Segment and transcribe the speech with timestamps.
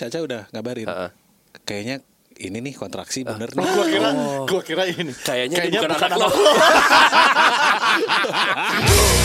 [0.00, 0.88] Caca udah ngabarin.
[0.88, 1.12] Heeh.
[1.68, 2.00] Kayaknya
[2.40, 3.60] ini nih kontraksi bener nih.
[3.60, 4.16] Gua kira,
[4.48, 5.12] gua kira ini.
[5.12, 6.28] Kayaknya, dia bukan, anak lo.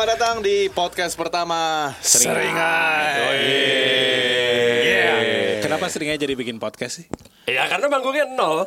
[0.00, 3.20] Selamat datang di podcast pertama Seringai.
[4.80, 5.12] Iya.
[5.60, 7.06] Kenapa seringnya jadi bikin podcast sih?
[7.44, 8.64] ya karena manggungnya nol.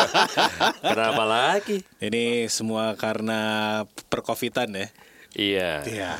[0.80, 1.84] Kenapa lagi?
[2.00, 4.88] Ini semua karena perkovitan ya.
[5.36, 5.72] Iya.
[5.84, 6.12] Iya.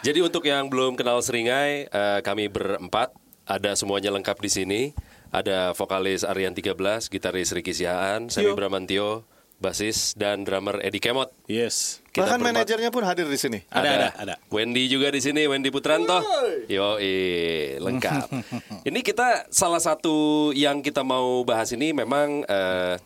[0.00, 3.12] Jadi untuk yang belum kenal Seringai, eh, kami berempat
[3.44, 4.80] ada semuanya lengkap di sini.
[5.36, 8.56] Ada vokalis Aryan 13, gitaris Ricky Sihaan, Semi Yo.
[8.56, 9.28] Bramantio,
[9.62, 11.30] basis dan drummer Edi Kemot.
[11.46, 12.02] Yes.
[12.10, 12.66] Kita Bahkan berempat.
[12.66, 13.62] manajernya pun hadir di sini.
[13.70, 14.34] Ada, ada, ada.
[14.50, 16.18] Wendy juga di sini, Wendy Putranto.
[16.66, 16.98] Yo,
[17.78, 18.28] lengkap.
[18.90, 22.98] ini kita salah satu yang kita mau bahas ini memang eh,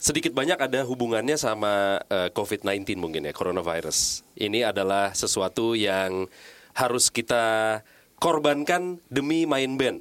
[0.00, 4.24] sedikit banyak ada hubungannya sama eh, COVID-19 mungkin ya, coronavirus.
[4.40, 6.26] Ini adalah sesuatu yang
[6.72, 7.78] harus kita
[8.16, 10.00] korbankan demi main band.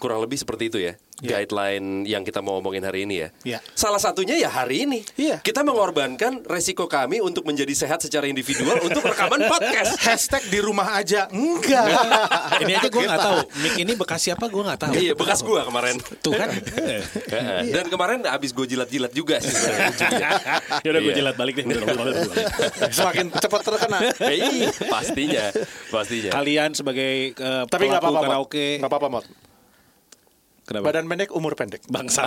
[0.00, 0.96] Kurang lebih seperti itu ya.
[1.22, 3.28] Guideline yang kita mau omongin hari ini ya.
[3.46, 3.58] Iya.
[3.72, 5.06] Salah satunya ya hari ini.
[5.14, 5.38] Iya.
[5.38, 9.94] Kita mengorbankan resiko kami untuk menjadi sehat secara individual untuk rekaman podcast.
[10.06, 11.30] Hashtag di rumah aja.
[11.30, 11.86] Enggak.
[12.60, 13.38] ini aja gue nggak tahu.
[13.62, 14.92] Mic ini bekas siapa gue nggak tahu.
[14.98, 16.02] Iya, bekas gua kemarin.
[16.18, 16.50] Tuh kan.
[16.50, 17.70] Heeh.
[17.70, 19.54] Dan kemarin abis gue jilat-jilat juga sih.
[20.84, 21.18] ya udah gue Iya.
[21.22, 21.64] jilat balik deh.
[22.98, 23.98] Semakin cepat terkena.
[24.18, 25.44] Iya, pastinya,
[25.88, 26.30] pastinya.
[26.34, 28.10] Kalian sebagai eh, Tapi pelaku apa-apa.
[28.10, 28.24] Mot.
[28.26, 28.66] karaoke.
[28.82, 29.24] Nggak apa-apa, Mot.
[30.64, 30.88] Kenapa?
[30.88, 31.84] Badan pendek, umur pendek.
[31.92, 32.24] bangsa.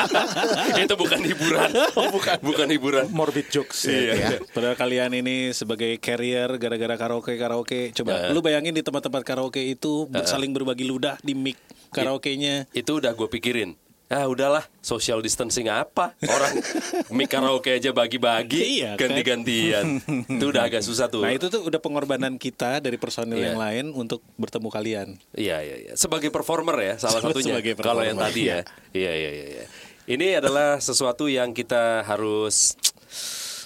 [0.80, 1.70] Itu bukan hiburan.
[1.92, 2.36] bukan.
[2.40, 3.04] Bukan hiburan.
[3.12, 3.84] Morbid jokes.
[3.84, 4.12] Iya.
[4.16, 4.28] ya.
[4.48, 7.92] Padahal kalian ini sebagai carrier gara-gara karaoke karaoke.
[7.92, 11.60] Coba lu bayangin di tempat-tempat karaoke itu saling berbagi ludah di mic
[11.92, 12.64] karaoke-nya.
[12.72, 13.89] Itu udah gue pikirin.
[14.10, 16.18] Ah udahlah, social distancing apa?
[16.26, 16.58] Orang
[17.14, 19.06] mic karaoke aja bagi-bagi, Iya, kan?
[19.06, 20.02] ganti-gantian.
[20.26, 21.22] Itu udah agak susah tuh.
[21.22, 23.54] Nah itu tuh udah pengorbanan kita dari personil Iya.
[23.54, 25.08] yang lain untuk bertemu kalian.
[25.30, 25.92] Iya iya iya.
[25.94, 27.78] Sebagai performer ya salah Sebagai satunya.
[27.78, 28.66] Kalau yang tadi ya.
[28.98, 29.46] Iya iya iya.
[29.46, 29.64] iya.
[30.10, 32.74] Ini adalah sesuatu yang kita harus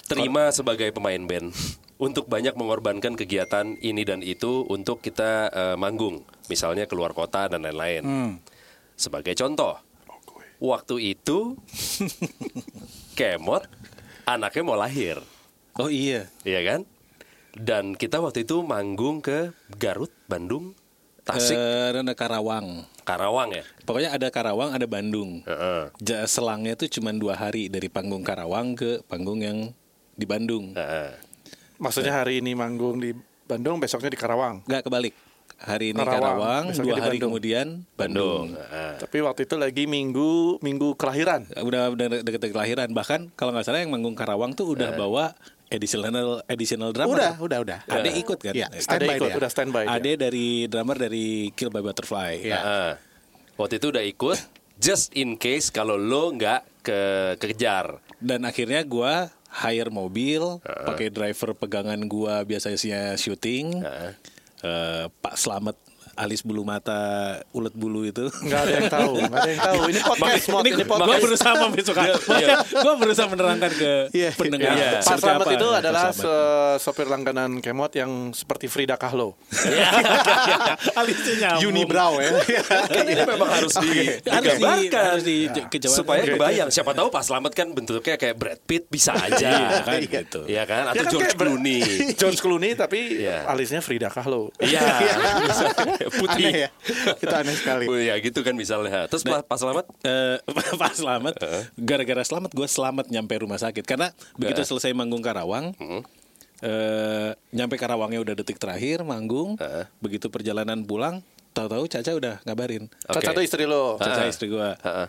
[0.05, 1.57] terima sebagai pemain band
[1.97, 6.21] untuk banyak mengorbankan kegiatan ini dan itu untuk kita eh, manggung,
[6.53, 8.37] misalnya keluar kota dan lain-lain.
[8.93, 9.81] Sebagai contoh,
[10.57, 11.57] waktu itu
[13.17, 13.63] Kemot
[14.25, 15.21] anaknya mau lahir,
[15.77, 16.27] Oh iya.
[16.43, 16.81] iya kan?
[17.55, 20.75] Dan kita waktu itu manggung ke Garut, Bandung,
[21.23, 22.83] Tasik, ada Karawang.
[23.07, 23.63] Karawang ya.
[23.87, 25.45] Pokoknya ada Karawang, ada Bandung.
[25.47, 25.93] Heeh.
[26.03, 29.71] Ja- selangnya tuh cuma dua hari dari panggung Karawang ke panggung yang
[30.13, 30.75] di Bandung.
[30.75, 31.15] Heeh.
[31.79, 34.65] Maksudnya hari ini manggung di Bandung, besoknya di Karawang.
[34.67, 35.13] Nggak kebalik.
[35.55, 37.31] Hari ini Karawang, Karawang, dua hari Bandung.
[37.31, 38.45] kemudian Bandung.
[38.59, 38.93] Heeh.
[38.99, 41.47] Tapi waktu itu lagi minggu minggu kelahiran.
[41.55, 42.91] Udah udah deket kelahiran.
[42.91, 45.31] Bahkan kalau nggak salah yang manggung Karawang tuh udah bawa
[45.71, 47.15] additional additional drummer.
[47.15, 47.79] Udah, udah, udah.
[47.87, 48.51] Ade ikut kan?
[48.51, 49.95] Eh, Ade ikut, udah standby dia.
[49.95, 52.33] Ade dari drummer dari Kill by Butterfly.
[52.43, 52.89] Heeh.
[53.55, 54.37] Waktu itu udah ikut
[54.75, 56.99] just in case kalau lo nggak ke
[57.39, 58.03] kejar.
[58.19, 63.79] Dan akhirnya gua hire mobil, pakai driver pegangan gua biasanya syuting.
[64.65, 65.77] Eh, Pak Slamet
[66.15, 67.01] alis bulu mata,
[67.51, 68.31] ulet bulu itu.
[68.31, 69.79] Nggak ada yang tahu, nggak ada yang tahu.
[69.85, 70.61] Ini podcast, Mot.
[70.61, 71.21] ini Ini gue podcast.
[71.21, 72.07] berusaha membesarkan.
[72.35, 72.55] Iya.
[72.65, 74.73] gue berusaha menerangkan ke Iya, pendengar.
[74.73, 74.89] iya.
[74.95, 79.35] Pak seperti Slamet apa itu Pak adalah se- sopir langganan Kemot yang seperti Frida Kahlo.
[80.99, 81.59] alisnya.
[81.59, 82.31] Unibrow ya.
[82.95, 83.91] Ini memang harus di,
[84.23, 85.37] Harus di, digambarkan harus di
[85.85, 86.69] supaya kebayang.
[86.69, 89.35] Siapa tahu Pak Slamet kan bentuknya kayak Brad Pitt bisa aja.
[89.35, 90.41] Iya kan gitu.
[90.45, 90.83] Iya kan?
[90.87, 91.79] Atau Dia kan George kayak ber- Clooney.
[92.15, 93.45] George Clooney tapi Iya.
[93.45, 94.49] alisnya Frida Kahlo.
[94.57, 94.81] Iya.
[96.09, 96.45] Putih.
[96.49, 96.69] Aneh ya.
[97.17, 97.85] Itu aneh sekali.
[97.89, 99.09] Oh, ya gitu kan misalnya.
[99.09, 100.37] Terus Pak Pak Slamet Eh,
[100.81, 101.33] Pak Selamat,
[101.75, 105.73] gara-gara Selamat gue selamat nyampe rumah sakit karena begitu selesai manggung Karawang,
[106.61, 109.57] eh, nyampe Karawangnya udah detik terakhir manggung,
[109.99, 113.21] begitu perjalanan pulang, tahu-tahu Caca udah ngabarin, Oke.
[113.21, 113.97] Caca tuh istri lo.
[113.97, 115.07] Caca istri gue, Heeh.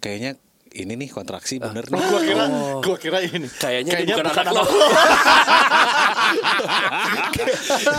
[0.00, 0.34] kayaknya
[0.72, 2.00] ini nih kontraksi bener nih.
[2.00, 2.44] Gua kira,
[2.80, 3.44] gua kira ini.
[3.48, 4.64] Kayaknya, dia bukan, anak lo.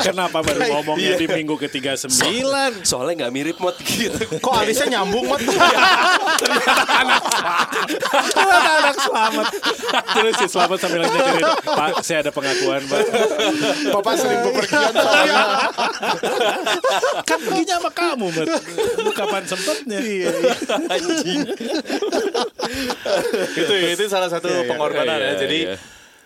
[0.06, 2.81] Kenapa baru ngomongnya di minggu ketiga sembilan?
[2.90, 4.18] Soalnya nggak mirip mod gitu.
[4.42, 5.42] Kok alisnya nyambung, Mot?
[8.34, 9.46] Ternyata anak selamat.
[10.18, 13.02] Terus si selamat sambil nyekirin, Pak, saya ada pengakuan, Pak.
[13.94, 15.46] Bapak sering bepergian soalnya.
[17.24, 18.48] kan perginya sama kamu, Mat.
[18.98, 20.00] Lu kapan sempetnya?
[20.02, 20.31] Iya,
[23.62, 25.34] itu itu salah satu pengorbanan Iya, ya.
[25.40, 25.78] Jadi iya.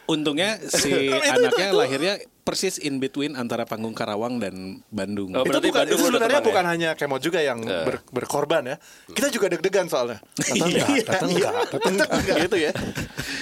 [0.08, 2.14] Untungnya si anaknya lahirnya
[2.48, 5.36] persis in between antara panggung Karawang dan Bandung.
[5.36, 6.72] Oh, itu berarti bukan, Bandung itu sebenarnya tenang bukan ya?
[6.72, 8.76] hanya kemot juga yang ber- berkorban ya.
[9.12, 10.24] Kita juga deg-degan soalnya.
[10.40, 11.04] Datang Iya, nggak?
[11.12, 11.36] Datang iya.
[11.44, 11.54] nggak?
[11.76, 12.38] Datang nggak?
[12.48, 12.72] gitu ya.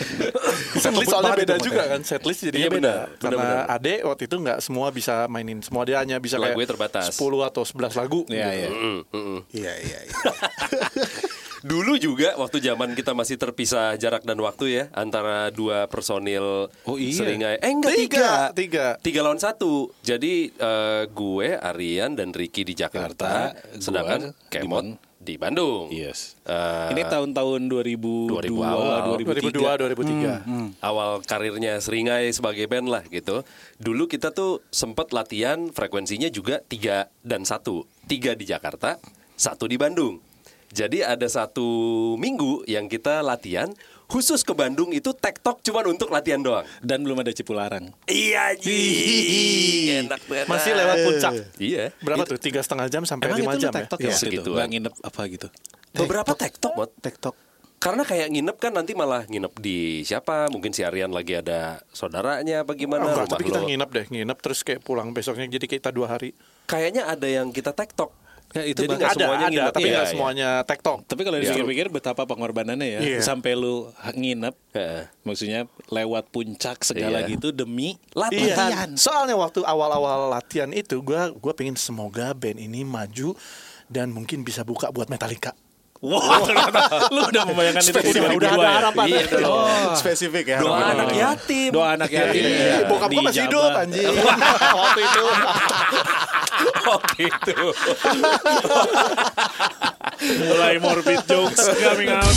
[0.90, 1.92] setlist soalnya beda itu, juga ya.
[1.94, 2.00] kan.
[2.02, 2.94] Setlist jadinya Iya, beda.
[3.22, 3.78] Karena Benar-benar.
[3.78, 5.62] Ade waktu itu nggak semua bisa mainin.
[5.62, 7.14] Semua dia hanya bisa Lagunya kayak terbatas.
[7.14, 8.20] 10 atau 11 lagu.
[8.26, 8.70] Iya, iya.
[8.74, 9.40] Mm.
[9.54, 10.00] Iya iya.
[10.02, 10.14] iya.
[11.66, 16.94] Dulu juga waktu zaman kita masih terpisah jarak dan waktu ya antara dua personil Oh,
[16.94, 17.10] iya.
[17.12, 17.58] Seringai.
[17.58, 18.30] Eh enggak Tiga, tiga.
[18.54, 18.86] tiga.
[19.02, 19.90] Tiga lawan satu.
[20.00, 25.36] Jadi eh, gue, Aryan dan Ricky di Jakarta, Jakarta, sedangkan gua di Kemot Ban- di
[25.36, 25.90] Bandung.
[25.90, 26.38] Yes.
[26.46, 29.18] Eh, Ini tahun-tahun 2002, 2000 awal.
[29.18, 29.50] 2003.
[29.50, 30.86] 2002, 2003.
[30.86, 33.42] awal karirnya Seringai sebagai band lah gitu.
[33.76, 39.02] Dulu kita tuh sempet latihan frekuensinya juga tiga dan satu, tiga di Jakarta,
[39.34, 40.22] satu di Bandung.
[40.74, 41.66] Jadi ada satu
[42.18, 43.70] minggu yang kita latihan
[44.06, 46.66] khusus ke Bandung itu tektok cuman untuk latihan doang.
[46.82, 47.90] Dan belum ada Cipularang.
[48.06, 48.80] Iya ji,
[50.06, 50.48] enak banget.
[50.50, 51.34] Masih lewat puncak.
[51.58, 51.84] Iya.
[52.02, 52.38] Berapa tuh?
[52.38, 53.84] Tiga setengah jam sampai lima jam ya?
[53.84, 54.16] tektok Iya, ya?
[54.18, 54.56] segituan.
[54.58, 55.48] Nggak nginep apa gitu?
[55.96, 56.92] Beberapa tektok, Mot.
[57.00, 57.36] TikTok.
[57.76, 60.50] Karena kayak nginep kan nanti malah nginep di siapa?
[60.50, 63.06] Mungkin si Aryan lagi ada saudaranya apa gimana?
[63.06, 63.68] Enggak, rumah tapi kita lo.
[63.70, 66.34] nginep deh, nginep terus kayak pulang besoknya jadi kita dua hari.
[66.66, 68.10] Kayaknya ada yang kita tektok.
[68.56, 69.74] Ya, itu Jadi nggak ada, semuanya ada, nginep.
[69.76, 70.14] tapi Iya, nggak iya.
[70.16, 70.98] semuanya tektok.
[71.04, 73.20] Tapi kalau dipikir-pikir betapa pengorbanannya ya, Iya.
[73.20, 75.04] sampai lu nginep, Heeh.
[75.22, 77.36] maksudnya lewat puncak segala Iya.
[77.36, 78.90] gitu demi Iya, latihan.
[78.96, 83.36] soalnya waktu awal-awal latihan itu gua gua pengen semoga band ini maju
[83.86, 85.52] dan mungkin bisa buka buat Metallica.
[86.06, 86.80] Wah, ternyata
[87.10, 88.74] lu udah membayangkan itu di Udah, 2002 udah ada ya?
[88.78, 89.06] harapan.
[89.10, 89.22] Iya.
[89.50, 90.60] Oh, spesifik ya.
[90.62, 91.70] Doa anak yatim.
[91.74, 92.46] Doa anak yatim.
[92.46, 94.14] Iya, ya, bokap gua masih hidup anjing.
[94.86, 95.26] waktu itu.
[96.86, 97.52] Oh gitu.
[100.48, 102.32] Mulai morbid jokes coming out.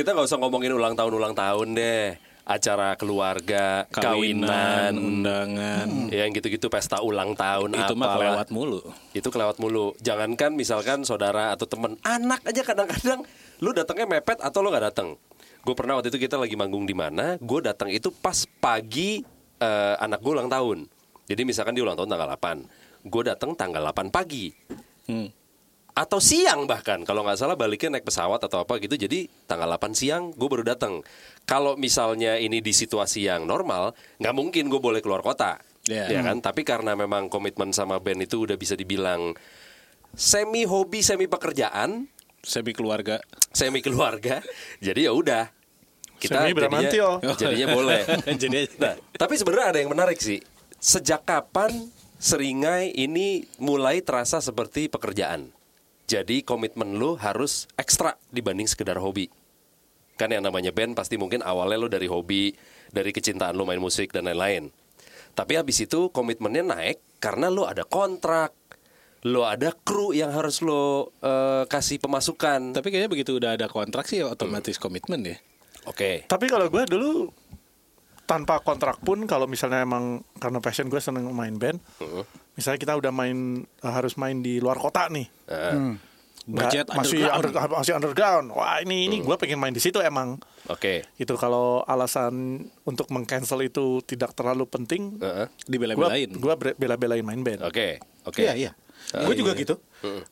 [0.00, 2.16] Kita nggak usah ngomongin ulang tahun ulang tahun deh.
[2.48, 5.88] Acara keluarga, Kawinan, kawinan, undangan.
[6.08, 8.80] ya yang gitu-gitu pesta ulang tahun Itu mah kelewat mulu.
[9.12, 9.92] Itu kelewat mulu.
[10.00, 13.28] Jangankan misalkan saudara atau temen anak aja kadang-kadang
[13.60, 15.20] lu datangnya mepet atau lu nggak datang.
[15.68, 19.20] Gue pernah waktu itu kita lagi manggung di mana, gue datang itu pas pagi
[19.60, 20.88] eh, anak gue ulang tahun.
[21.28, 22.40] Jadi misalkan dia ulang tahun tanggal
[23.04, 24.48] 8, gue datang tanggal 8 pagi.
[25.04, 25.28] Hmm.
[25.90, 29.90] Atau siang bahkan kalau nggak salah baliknya naik pesawat atau apa gitu jadi tanggal 8
[29.92, 31.02] siang gue baru datang
[31.50, 33.90] kalau misalnya ini di situasi yang normal
[34.22, 35.58] nggak mungkin gue boleh keluar kota.
[35.90, 36.06] Iya.
[36.06, 36.38] ya kan?
[36.38, 39.34] Tapi karena memang komitmen sama band itu udah bisa dibilang
[40.14, 42.06] semi hobi semi pekerjaan.
[42.40, 43.20] Semi keluarga.
[43.50, 44.40] semi keluarga.
[44.86, 45.50] Jadi ya udah.
[46.20, 48.00] Kita Semi jadinya, jadinya boleh.
[48.44, 50.38] Jadi Nah, tapi sebenarnya ada yang menarik sih.
[50.76, 51.88] Sejak kapan
[52.20, 55.48] seringai ini mulai terasa seperti pekerjaan?
[56.10, 59.30] Jadi komitmen lu harus ekstra dibanding sekedar hobi.
[60.18, 62.50] Kan yang namanya band pasti mungkin awalnya lu dari hobi,
[62.90, 64.74] dari kecintaan lu main musik dan lain-lain.
[65.38, 68.50] Tapi habis itu komitmennya naik karena lu ada kontrak,
[69.22, 72.74] lu ada kru yang harus lu eh, kasih pemasukan.
[72.74, 75.38] Tapi kayaknya begitu udah ada kontrak sih otomatis komitmen ya.
[75.86, 76.26] Oke.
[76.26, 77.30] Tapi kalau gue dulu
[78.26, 81.78] tanpa kontrak pun kalau misalnya emang karena passion gue seneng main band,
[82.60, 85.96] misalnya kita udah main eh, harus main di luar kota nih, Eh,
[86.42, 87.56] Budget Nggak, masih underground.
[87.62, 88.46] under- masih underground.
[88.50, 90.40] Wah ini ini gue pengen main di situ emang.
[90.66, 91.04] Oke.
[91.14, 92.32] Itu kalau alasan
[92.82, 95.46] untuk mengcancel itu tidak terlalu penting, Heeh.
[95.64, 96.32] Dibela-belain.
[96.32, 97.60] gue bela-belain main band.
[97.62, 98.00] Oke.
[98.24, 98.40] Oke.
[98.42, 98.70] Iya iya.
[99.20, 99.78] Gue juga gitu.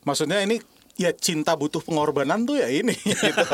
[0.02, 0.58] Maksudnya ini
[0.98, 2.96] ya cinta butuh pengorbanan tuh ya ini.
[3.28, 3.44] gitu.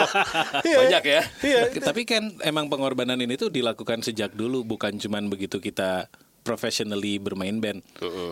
[0.65, 0.77] Iya.
[0.81, 1.23] Banyak ya.
[1.43, 1.61] Iya.
[1.75, 6.07] Tapi kan emang pengorbanan ini tuh dilakukan sejak dulu bukan cuman begitu kita
[6.45, 7.81] professionally bermain band.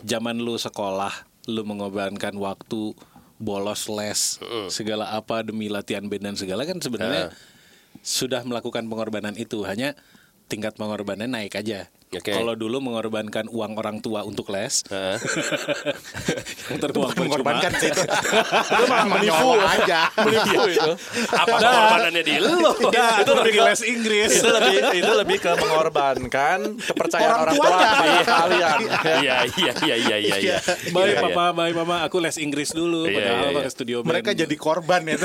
[0.04, 1.10] Zaman lu sekolah,
[1.48, 2.92] lu mengorbankan waktu,
[3.40, 4.38] bolos les,
[4.68, 7.32] segala apa demi latihan band dan segala kan sebenarnya
[8.04, 9.64] sudah melakukan pengorbanan itu.
[9.64, 9.96] Hanya
[10.46, 11.88] tingkat pengorbanannya naik aja.
[12.12, 12.28] Oke.
[12.28, 15.16] Kalau dulu mengorbankan uang orang tua untuk les, Heeh.
[16.68, 17.16] yang terbuang.
[17.16, 18.02] Mengorbankan sih itu.
[18.72, 20.12] Itu mah menipu aja.
[20.20, 20.92] Menipu itu.
[21.32, 22.60] Apa pengorbanannya di lu?
[22.92, 24.30] Nah, itu pergi les Inggris.
[24.36, 28.80] itu lebih itu lebih ke mengorbankan kepercayaan Orang orang, tua kalian.
[29.02, 30.58] Iya iya iya iya iya iya.
[30.92, 33.08] Baik papa, baik mama, aku les Inggris dulu.
[33.08, 34.12] Padahal pakai studio band.
[34.12, 35.24] Mereka jadi korban itu.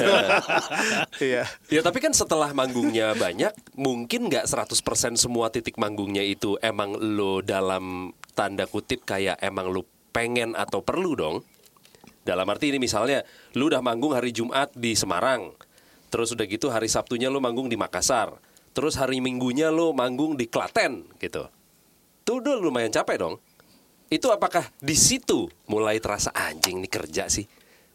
[1.20, 1.44] Iya.
[1.67, 7.41] Ya tapi kan setelah manggungnya banyak, mungkin nggak 100% semua titik manggungnya itu emang lo
[7.41, 9.81] dalam tanda kutip kayak emang lo
[10.13, 11.41] pengen atau perlu dong.
[12.22, 13.25] Dalam arti ini misalnya,
[13.57, 15.57] lu udah manggung hari Jumat di Semarang,
[16.13, 18.38] terus udah gitu hari Sabtunya lu manggung di Makassar,
[18.77, 21.50] terus hari Minggunya lu manggung di Klaten gitu.
[22.22, 23.41] Tuh udah lumayan capek dong.
[24.07, 27.43] itu apakah di situ mulai terasa anjing nih kerja sih?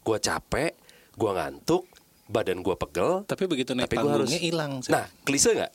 [0.04, 0.76] Gua capek,
[1.16, 1.88] gua ngantuk,
[2.28, 3.24] badan gua pegel.
[3.24, 4.84] Tapi begitu naik Tapi panggungnya hilang.
[4.92, 5.72] Nah, klise nggak?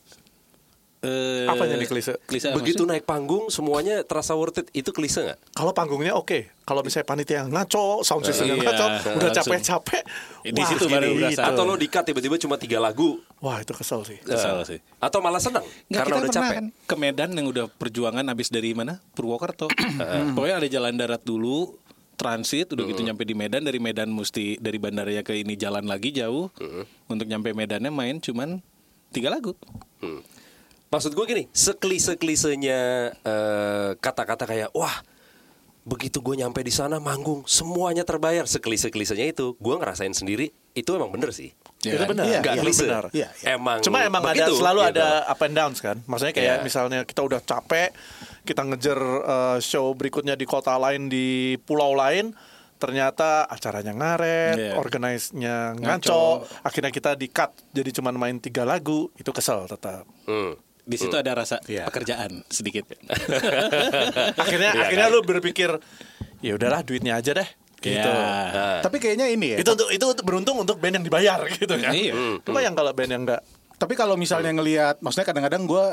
[0.98, 2.18] Eh, Apanya nih klise?
[2.24, 2.89] klise apa Begitu sih?
[2.89, 4.68] naik panggung semuanya terasa worth it.
[4.74, 5.39] Itu klise nggak?
[5.54, 10.01] Kalau panggungnya oke, kalau misalnya panitia yang ngaco, sound system yang Iya, ngaco, udah capek-capek.
[10.44, 11.32] Di wah, situ baru gini, berasa.
[11.32, 11.42] gitu.
[11.46, 13.22] Atau lo di-cut tiba-tiba cuma tiga lagu.
[13.38, 14.18] Wah itu kesel sih.
[14.20, 14.80] Kesel Eh, sih.
[14.98, 16.58] Atau malah senang Nggak, karena kita udah pernah capek.
[16.58, 18.98] kan ke Medan yang udah perjuangan habis dari mana?
[19.12, 19.70] Purwokerto.
[20.34, 21.77] Pokoknya ada jalan darat dulu,
[22.16, 26.10] transit, udah gitu nyampe di Medan, dari Medan mesti dari bandaranya ke ini jalan lagi
[26.10, 26.50] jauh.
[27.06, 28.66] Untuk nyampe Medannya main cuman
[29.08, 29.54] tiga lagu.
[30.00, 30.25] Hmm.
[30.88, 32.79] Maksud gue gini, seklise-klisenya
[33.20, 35.03] eh, kata-kata kayak wah
[35.84, 41.08] begitu gue nyampe di sana manggung semuanya terbayar seklise-klisenya itu gue ngerasain sendiri itu emang
[41.10, 42.10] bener sih Ya itu kan?
[42.12, 42.25] benar.
[42.25, 43.06] Iya, nggak itu klise benar.
[43.13, 44.91] Iya, emang Cuma emang begitu, ada selalu gitu.
[44.98, 45.98] ada up and downs kan.
[46.03, 46.65] Maksudnya kayak Iya.
[46.65, 47.89] misalnya kita udah capek,
[48.44, 51.27] kita ngejar uh, show berikutnya di kota lain di
[51.62, 52.34] pulau lain,
[52.75, 54.74] ternyata acaranya ngaret, Iya.
[54.75, 55.86] organize-nya Ngaco.
[55.86, 56.24] ngaco,
[56.62, 60.03] akhirnya kita di cut jadi cuma main tiga lagu, itu kesel tetap.
[60.25, 60.58] Hmm.
[60.88, 61.84] Di situ ada rasa Iya.
[61.84, 62.88] pekerjaan sedikit.
[64.41, 65.13] akhirnya Iya akhirnya kan?
[65.13, 65.70] lu berpikir
[66.39, 67.50] ya udahlah duitnya aja deh.
[67.77, 67.94] Gitu.
[67.94, 68.10] Ya.
[68.10, 69.58] Nah, Tapi kayaknya ini ya.
[69.62, 71.91] Itu untuk itu untuk beruntung untuk band yang dibayar gitu kan.
[71.94, 72.41] Iya.
[72.41, 73.44] Cuma yang kalau band yang enggak
[73.77, 75.86] Tapi kalau misalnya ngelihat, maksudnya kadang-kadang gue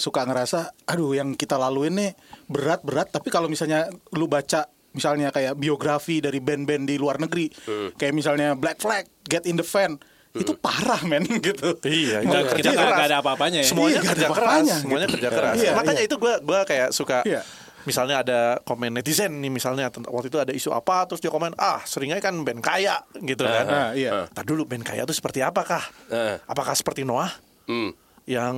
[0.00, 2.16] suka ngerasa, aduh yang kita laluin nih
[2.48, 3.12] berat-berat.
[3.12, 4.64] Tapi kalau misalnya lu baca,
[4.96, 7.52] misalnya kayak biografi dari band-band di luar negeri,
[7.92, 10.00] kayak misalnya Black Flag, Get in the Fan,
[10.40, 11.76] itu parah men gitu.
[11.82, 13.68] Iya, kerja Kita nggak nggak ada apa-apanya ya.
[13.68, 14.76] semuanya Iya, kerja keras, apa-apanya.
[14.82, 15.54] semuanya kerja keras.
[15.56, 16.08] Iya, Makanya iya.
[16.08, 17.40] itu gua gua kayak suka Iya.
[17.86, 21.78] misalnya ada komen netizen nih misalnya waktu itu ada isu apa terus dia komen ah
[21.86, 23.64] seringnya kan band kaya gitu kan.
[23.70, 24.26] Ah, iya.
[24.34, 25.82] Tar dulu band kaya itu seperti apakah?
[26.10, 26.36] Eh.
[26.50, 27.30] Apakah seperti Noah
[27.70, 27.94] hmm.
[28.26, 28.54] yang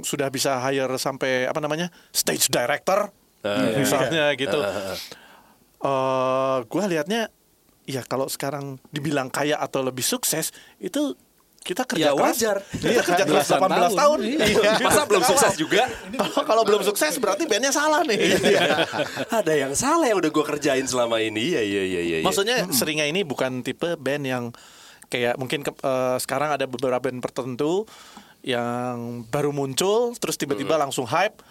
[0.00, 3.12] sudah bisa hire sampai apa namanya stage director
[3.44, 3.76] iya.
[3.76, 4.60] misalnya gitu.
[5.80, 7.32] Eh, gua lihatnya
[7.90, 11.12] ya kalau sekarang dibilang kaya atau lebih sukses itu
[11.60, 12.24] kita Ya, kerja keras.
[12.32, 12.56] wajar.
[12.72, 13.92] Iya, kerja keras Belasan 18 tahun.
[13.92, 14.18] tahun.
[14.24, 14.72] Iya.
[14.80, 18.16] masa belum sukses juga Kalau kalau belum sukses berarti bandnya salah nih.
[19.30, 22.24] ada yang salah yang udah gue kerjain selama ini iya iya iya iya iya.
[22.24, 24.44] Maksudnya seringnya ini bukan tipe band yang
[25.06, 27.84] kayak mungkin ke- eh, sekarang ada beberapa band tertentu
[28.40, 31.44] yang baru muncul terus tiba-tiba langsung hype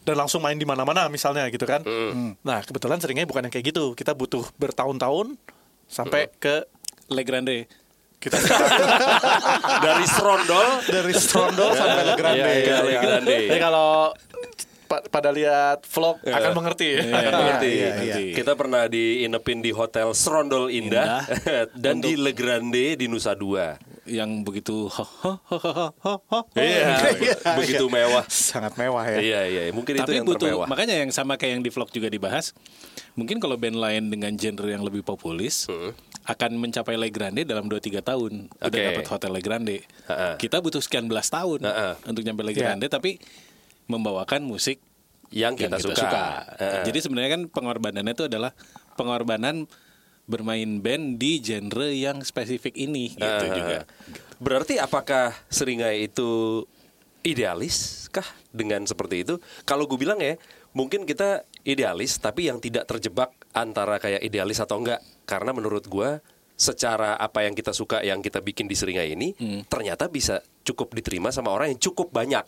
[0.00, 1.82] dan langsung main di mana-mana misalnya gitu kan.
[2.40, 3.92] Nah kebetulan seringnya bukan yang kayak gitu.
[3.92, 5.34] Kita butuh bertahun-tahun
[5.90, 6.62] sampai ke
[7.08, 7.66] Le Grande.
[8.16, 8.36] kita
[9.86, 12.38] dari Strondol dari Strondol sampai Le Grande.
[12.38, 13.02] Iya, iya, gitu Le kan.
[13.02, 13.36] Grande.
[13.48, 13.90] Jadi kalau
[14.84, 17.00] pa- pada lihat vlog akan mengerti.
[17.00, 17.70] Akan mengerti.
[17.72, 18.16] iya, iya.
[18.30, 21.24] Kita pernah diinepin di hotel Serondol Indah,
[21.82, 23.74] dan di Le Grande di Nusa Dua.
[24.04, 24.90] yang begitu.
[26.52, 26.98] Iya,
[27.54, 28.24] begitu mewah.
[28.26, 29.18] Sangat mewah ya.
[29.22, 30.66] Iya iya, mungkin itu yang butuh termewah.
[30.66, 32.50] makanya yang sama kayak yang di vlog juga dibahas.
[33.14, 35.66] Mungkin kalau band lain dengan genre yang lebih populis
[36.24, 38.46] akan mencapai Le Grande dalam 2 3 tahun.
[38.52, 38.80] Udah Oke.
[38.92, 39.76] dapat hotel Le Grande.
[40.06, 40.36] Ha-ha.
[40.36, 41.98] Kita butuh sekian belas tahun Ha-ha.
[42.06, 42.70] untuk nyampe Le Iya.
[42.70, 43.18] Grande tapi
[43.86, 44.78] membawakan musik
[45.30, 46.06] Yang kita yang suka.
[46.06, 46.82] Ha-ha.
[46.82, 48.50] Jadi sebenarnya kan pengorbanannya itu adalah
[48.94, 49.66] pengorbanan
[50.26, 53.86] bermain band di genre yang spesifik ini gitu juga.
[54.38, 56.62] Berarti apakah Seringai itu
[57.20, 59.34] idealis kah dengan seperti itu?
[59.62, 60.34] Kalau gue bilang ya,
[60.72, 65.02] mungkin kita idealis tapi yang tidak terjebak antara kayak idealis atau enggak.
[65.26, 66.18] Karena menurut gue
[66.60, 69.32] secara apa yang kita suka yang kita bikin di Seringai ini
[69.64, 72.44] ternyata bisa cukup diterima sama orang yang cukup banyak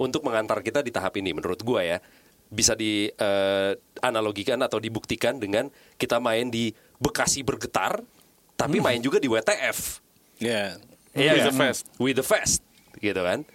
[0.00, 2.00] untuk mengantar kita di tahap ini menurut gue ya
[2.48, 5.68] bisa di eh, analogikan atau dibuktikan dengan
[6.00, 8.00] kita main di Bekasi bergetar
[8.56, 10.06] tapi main juga di WTF
[10.40, 10.76] Ya.
[11.16, 11.48] Iya With kan?
[11.48, 11.82] the Fest.
[11.96, 12.60] With the Fest,
[13.00, 13.48] gitu kan?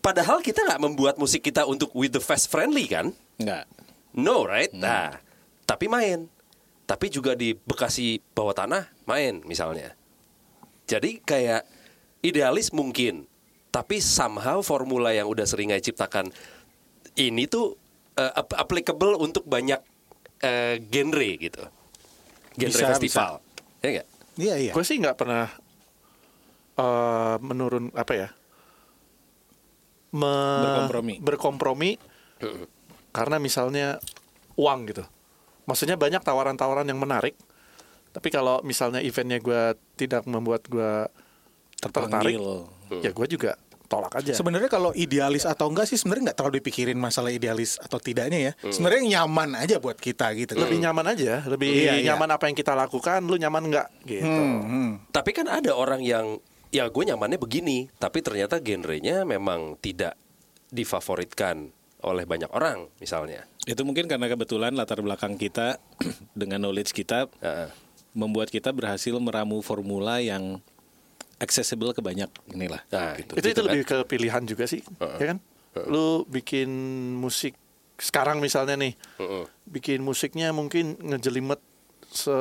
[0.00, 3.12] Padahal kita nggak membuat musik kita untuk with the fest friendly kan?
[3.36, 3.68] Enggak.
[4.16, 4.72] No, right?
[4.72, 5.20] Nah,
[5.68, 6.26] tapi main.
[6.88, 9.94] Tapi juga di Bekasi bawah tanah main misalnya.
[10.90, 11.62] Jadi kayak
[12.24, 13.30] idealis mungkin,
[13.70, 16.34] tapi somehow formula yang udah sering saya ciptakan
[17.14, 17.78] ini tuh
[18.18, 19.78] ap- applicable untuk banyak
[20.42, 21.62] eh, genre gitu.
[22.58, 23.32] Genre Bisa, festival.
[23.84, 24.08] Ya nggak?
[24.40, 24.72] Iya iya.
[24.74, 25.46] Gue sih nggak pernah
[26.74, 28.28] eh, menurun apa ya?
[30.10, 31.14] Me- Berkompromi.
[31.18, 31.90] Berkompromi
[33.10, 33.98] karena misalnya
[34.54, 35.04] uang gitu.
[35.66, 37.34] Maksudnya banyak tawaran-tawaran yang menarik.
[38.10, 39.62] Tapi kalau misalnya eventnya gue
[39.94, 41.06] tidak membuat gue
[41.78, 42.66] tertarik, Panggil.
[43.00, 43.54] ya gue juga
[43.86, 44.34] tolak aja.
[44.34, 48.52] Sebenarnya kalau idealis atau enggak sih sebenarnya nggak terlalu dipikirin masalah idealis atau tidaknya ya.
[48.62, 50.54] Sebenarnya yang nyaman aja buat kita gitu.
[50.54, 52.14] lebih nyaman aja, lebih Iya, iya.
[52.14, 54.26] nyaman apa yang kita lakukan, lu nyaman nggak gitu.
[54.26, 54.90] Hmm, hmm.
[55.10, 56.38] Tapi kan ada orang yang
[56.70, 60.14] ya gue nyamannya begini, tapi ternyata genrenya memang tidak
[60.70, 63.44] difavoritkan oleh banyak orang misalnya.
[63.68, 65.76] Itu mungkin karena kebetulan latar belakang kita
[66.40, 67.68] dengan knowledge kita Heeh.
[68.16, 70.62] membuat kita berhasil meramu formula yang
[71.40, 72.80] accessible ke banyak inilah.
[72.88, 73.32] Nah, gitu.
[73.36, 75.38] itu itu lebih ke pilihan juga sih, ya kan?
[75.88, 76.68] Lu bikin
[77.16, 77.56] musik
[78.00, 79.44] sekarang misalnya nih, Heeh.
[79.68, 81.60] bikin musiknya mungkin ngejelimet
[82.10, 82.34] se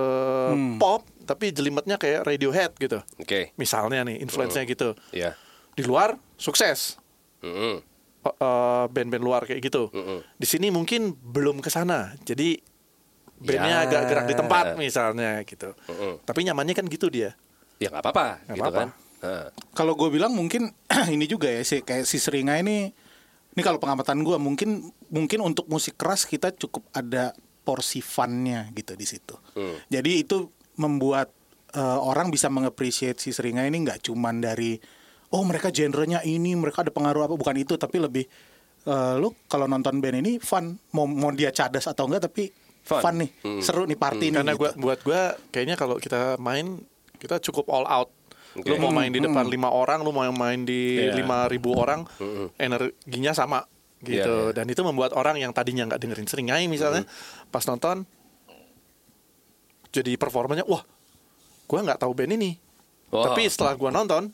[0.75, 2.99] pop, tapi jelimetnya kayak Radiohead gitu.
[3.15, 3.53] Oke.
[3.55, 4.97] Misalnya nih, influence-nya gitu.
[5.09, 5.37] Iya.
[5.71, 6.97] Di luar sukses,
[7.39, 7.77] Heeh.
[8.19, 9.93] eh, eh, band-band luar kayak gitu.
[9.93, 10.25] Mm-mm.
[10.35, 12.17] Di sini mungkin belum ke sana.
[12.19, 12.57] Jadi
[13.37, 13.85] bandnya Ya.
[13.87, 15.71] agak gerak di tempat misalnya gitu.
[15.87, 16.25] Mm-mm.
[16.25, 17.37] Tapi nyamannya kan gitu dia.
[17.77, 18.81] Ya nggak apa-apa Nggak gitu apa-apa.
[18.81, 18.89] kan.
[19.19, 19.45] Heeh.
[19.71, 20.73] Kalau gue bilang mungkin
[21.15, 22.91] ini juga ya sih kayak si Seringa ini
[23.49, 24.69] ini kalau pengamatan gue mungkin
[25.07, 29.35] mungkin untuk musik keras kita cukup ada porsi funnya gitu di situ.
[29.53, 29.77] Hmm.
[29.87, 31.29] Jadi itu membuat
[31.71, 34.79] eh, orang bisa mengapresiasi si Seringa ini nggak cuman dari
[35.29, 38.25] oh mereka genrenya ini mereka ada pengaruh apa bukan itu tapi lebih
[38.83, 42.49] eh, lu kalau nonton band ini fun mau mau dia cadas atau enggak tapi
[42.79, 43.03] Fun.
[43.05, 43.29] fun, nih
[43.61, 44.61] seru nih party nih Karena gitu.
[44.65, 45.21] gua buat gua
[45.53, 46.81] kayaknya kalau kita main
[47.19, 48.09] kita cukup all out.
[48.57, 48.65] Oke.
[48.65, 51.13] Lu mau main di depan lima orang, lu mau main di Iya.
[51.21, 52.01] lima ribu orang,
[52.57, 53.61] energinya sama
[54.03, 54.33] gitu.
[54.33, 54.55] Iya, iya.
[54.55, 57.03] Dan itu membuat orang yang tadinya nggak dengerin seringai misalnya,
[57.51, 58.07] pas nonton
[59.89, 60.85] jadi performanya, wah,
[61.65, 62.51] gua nggak tahu band ini.
[63.09, 63.33] Wah.
[63.33, 64.29] Tapi setelah gua nonton,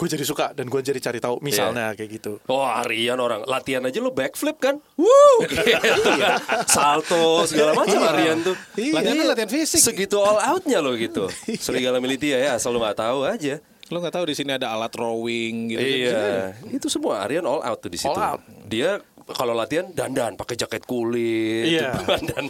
[0.00, 2.40] gue jadi suka dan gue jadi cari tahu misalnya kayak gitu.
[2.48, 4.80] Oh Arian orang latihan aja lo backflip kan?
[4.96, 5.60] Woo, gitu.
[6.72, 8.56] salto segala macam Arian tuh.
[8.80, 8.96] Iya.
[8.96, 9.84] Latihannya latihan fisik.
[9.84, 11.28] Segitu all outnya lo gitu.
[11.64, 13.60] Serigala militia ya, asal lo nggak tahu aja.
[13.92, 15.84] Lo nggak tahu di sini ada alat rowing gitu.
[15.84, 18.08] Iya, itu semua Arian all out tuh di situ.
[18.08, 18.40] All out.
[18.72, 21.94] Dia kalau latihan dandan pakai jaket kulit, Iya.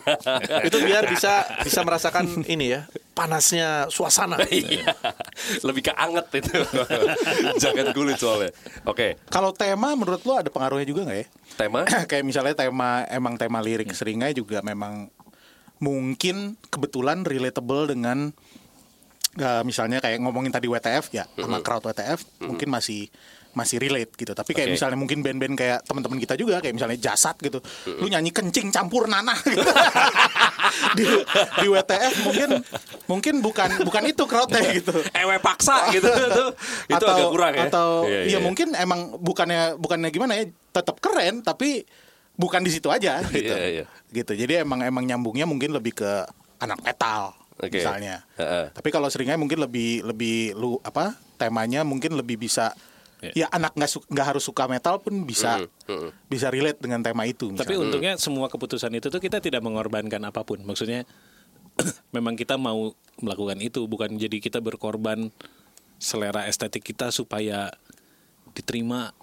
[0.68, 2.80] itu biar bisa bisa merasakan ini ya
[3.12, 4.40] panasnya suasana.
[4.50, 4.92] Iya,
[5.62, 6.56] lebih ke anget itu.
[7.62, 8.50] jaket kulit soalnya.
[8.88, 11.26] Oke, Kalau tema menurut lo ada pengaruhnya juga nggak ya?
[11.56, 11.80] tema.
[12.10, 15.08] kayak misalnya tema emang tema lirik seringai juga memang
[15.80, 18.32] mungkin kebetulan relatable dengan
[19.36, 23.08] eh, misalnya kayak ngomongin tadi WTF ya sama crowd WTF mungkin masih
[23.50, 24.74] masih relate gitu tapi kayak Oke.
[24.78, 27.58] misalnya mungkin band-band kayak teman-teman kita juga kayak misalnya jasad gitu
[27.98, 29.58] lu nyanyi kencing campur nanah gitu.
[30.98, 32.48] di, di WTF mungkin
[33.06, 36.50] mungkin bukan bukan itu crowdnya gitu Ewe paksa gitu tuh.
[36.94, 37.66] Itu agak kurang ya.
[37.66, 38.38] atau Iya, ya iya.
[38.38, 41.82] mungkin emang bukannya bukannya gimana ya tetap keren tapi
[42.38, 43.84] bukan di situ aja gitu Iya, iya.
[44.10, 46.10] gitu jadi emang emang nyambungnya mungkin lebih ke
[46.62, 47.76] anak metal Oke.
[47.76, 48.70] misalnya Heeh.
[48.72, 52.72] tapi kalau seringnya mungkin lebih lebih lu apa temanya mungkin lebih bisa
[53.20, 53.32] Iya.
[53.34, 55.60] ya anak nggak su- nggak harus suka metal pun bisa
[56.24, 57.80] bisa relate dengan tema itu Tapi misalnya.
[57.82, 60.60] untungnya semua keputusan itu tuh kita tidak mengorbankan apa pun.
[60.60, 61.04] Maksudnya
[62.10, 65.28] memang kita mau melakukan itu bukan jadi kita berkorban
[65.96, 67.68] selera estetik kita supaya
[68.50, 69.14] diterima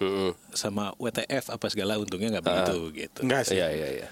[0.52, 3.20] sama WTF apa segala untungnya nggak begitu gitu.
[3.20, 4.08] enggak sih Iya, iya, iya.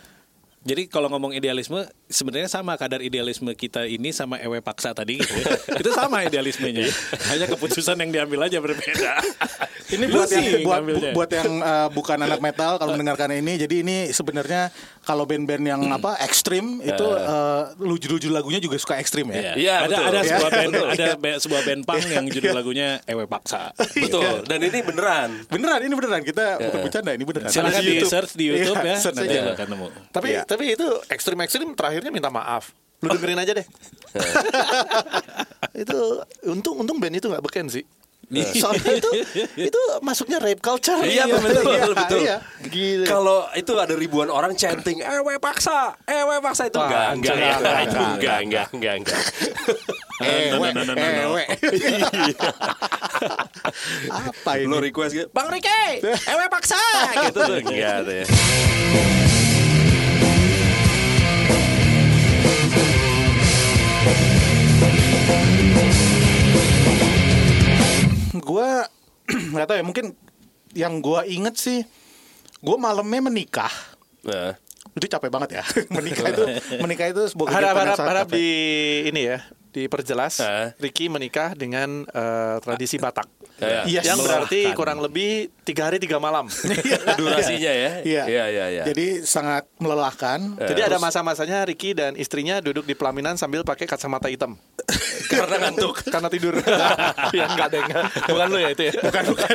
[0.67, 5.31] Jadi kalau ngomong idealisme sebenarnya sama kadar idealisme kita ini sama ewe paksa tadi gitu
[5.31, 5.55] ya.
[5.81, 6.91] itu sama idealismenya.
[7.31, 9.23] Hanya keputusan yang diambil aja berbeda.
[9.87, 10.83] Ini buat yang buat,
[11.15, 14.75] buat yang uh, bukan anak metal kalau mendengarkan ini, jadi ini sebenarnya
[15.07, 19.55] kalau band-band yang apa ekstrim itu uh, lucu-lucu lagunya juga suka ekstrim ya.
[19.55, 20.03] Iya, ada betul.
[20.05, 20.59] ada sebuah Iya.
[20.59, 23.71] band ada be- sebuah band punk yang judul lagunya ewe paksa.
[23.95, 24.43] Betul.
[24.43, 25.31] Dan ini beneran.
[25.47, 27.49] Beneran ini beneran kita bukan bercanda ini beneran.
[27.49, 28.97] Silakan Ada di search di YouTube Iya, ya.
[28.99, 29.41] search Nanti aja.
[29.41, 29.87] lo akan nemu.
[30.11, 30.43] Tapi Iya.
[30.43, 32.75] tapi itu ekstrim ekstrim terakhirnya minta maaf.
[32.99, 33.67] Lu dengerin aja deh.
[35.77, 35.99] itu
[36.45, 37.85] untung untung band itu nggak beken sih.
[38.63, 39.11] Soalnya itu
[39.55, 40.99] itu masuknya rape culture.
[40.99, 42.19] Iya, betul, Iya, betul.
[42.27, 42.37] Iya.
[42.67, 43.07] Gila.
[43.07, 47.55] Kalau itu ada ribuan orang chanting ewe paksa, ewe paksa itu Wah, enggak, enggak, enggak,
[47.55, 49.21] enggak, enggak, itu enggak, enggak, enggak, enggak.
[50.27, 51.45] Ewe, ewe.
[54.11, 54.67] Apa ini?
[54.67, 56.03] Lo request gitu, Bang Rike,
[56.35, 56.81] ewe paksa,
[57.31, 58.27] gitu tuh enggak tuh ya.
[68.47, 68.87] Gua
[69.53, 70.15] nggak tahu ya mungkin
[70.79, 71.83] yang gua inget sih
[72.67, 73.73] gue malamnya menikah.
[74.27, 74.57] Nah,
[74.97, 75.65] itu capek banget ya.
[75.97, 76.45] Menikah itu
[76.83, 78.49] menikah itu sebuah harap harap harap di
[79.07, 79.39] ini ya
[79.77, 80.69] diperjelas Eh.
[80.81, 83.89] Ricky menikah dengan eh, tradisi Batak Iya.
[83.89, 84.05] Yes.
[84.05, 84.77] yang berarti Melelahkan.
[84.77, 86.45] kurang lebih tiga hari tiga malam
[87.19, 87.91] durasinya ya.
[88.05, 88.23] Iya.
[88.29, 88.83] Iya, iya, iya.
[88.85, 90.61] Jadi sangat melelahkan.
[90.61, 94.61] jadi ada masa-masanya Ricky dan istrinya duduk di pelaminan sambil pakai kacamata hitam
[95.33, 96.05] Karena ngantuk.
[96.13, 96.53] karena tidur
[97.33, 98.05] ya enggak deh enggak.
[98.29, 99.55] bukan lu ya itu ya bukan bukan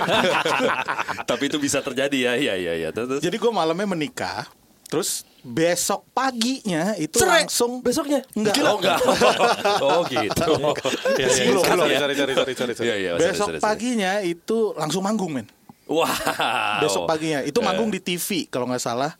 [1.24, 2.34] Tapi itu bisa terjadi ya.
[2.36, 2.90] Iya, iya, iya.
[2.90, 4.50] Terus Jadi gue malamnya menikah,
[4.92, 7.48] terus besok paginya itu Cerai.
[7.48, 8.60] langsung besoknya Enggak.
[8.60, 9.00] Oh, enggak.
[9.88, 10.52] Oh, gitu.
[11.16, 11.98] ya, ya, Belum, belum ya.
[11.98, 12.14] sorry,
[12.54, 12.74] sorry.
[12.84, 13.12] Iya, iya.
[13.16, 15.48] sorry, besok paginya itu langsung manggung men.
[15.88, 16.06] Wow.
[16.80, 17.64] Besok paginya itu Eh.
[17.64, 19.16] manggung di TV kalau nggak salah.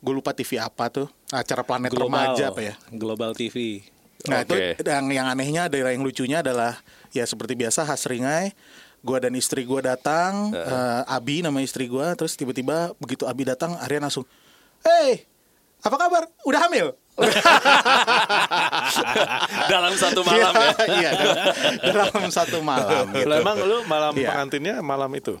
[0.00, 3.84] gue lupa TV apa tuh acara planet Global remaja apa ya Global TV.
[4.24, 4.74] Nah Oke.
[4.74, 8.56] itu yang yang anehnya adalah yang lucunya adalah ya seperti biasa Hasringai,
[9.00, 13.76] gue dan istri gue datang, eh, Abi nama istri gue, terus tiba-tiba begitu Abi datang,
[13.76, 14.24] Arya langsung,
[14.84, 15.24] hey
[15.80, 16.28] apa kabar?
[16.44, 16.92] Udah hamil?
[19.72, 20.72] Dalam satu malam ya.
[20.88, 21.10] Iya
[21.84, 23.08] dalam satu malam.
[23.12, 23.28] Gitu.
[23.28, 24.28] Lah, emang lu malam Iya.
[24.32, 25.36] pengantinnya malam itu.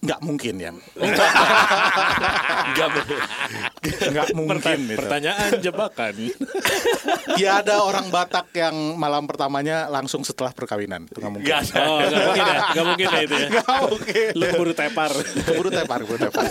[0.00, 0.72] Nggak mungkin ya,
[2.72, 3.20] Enggak bener.
[3.80, 4.60] Nggak mungkin.
[4.84, 5.00] gitu.
[5.00, 6.12] Pertanyaan jebakan.
[7.36, 11.08] Ya ada orang Batak yang malam pertamanya langsung setelah perkawinan.
[11.08, 11.46] Itu nggak mungkin.
[11.48, 11.80] Enggak ada.
[11.88, 13.48] Oh, nggak mungkin ya, nggak mungkin ya itu ya.
[13.50, 14.30] Nggak mungkin.
[14.36, 15.10] Lu buru tepar.
[15.16, 16.44] Keburu tepar, keburu tepar.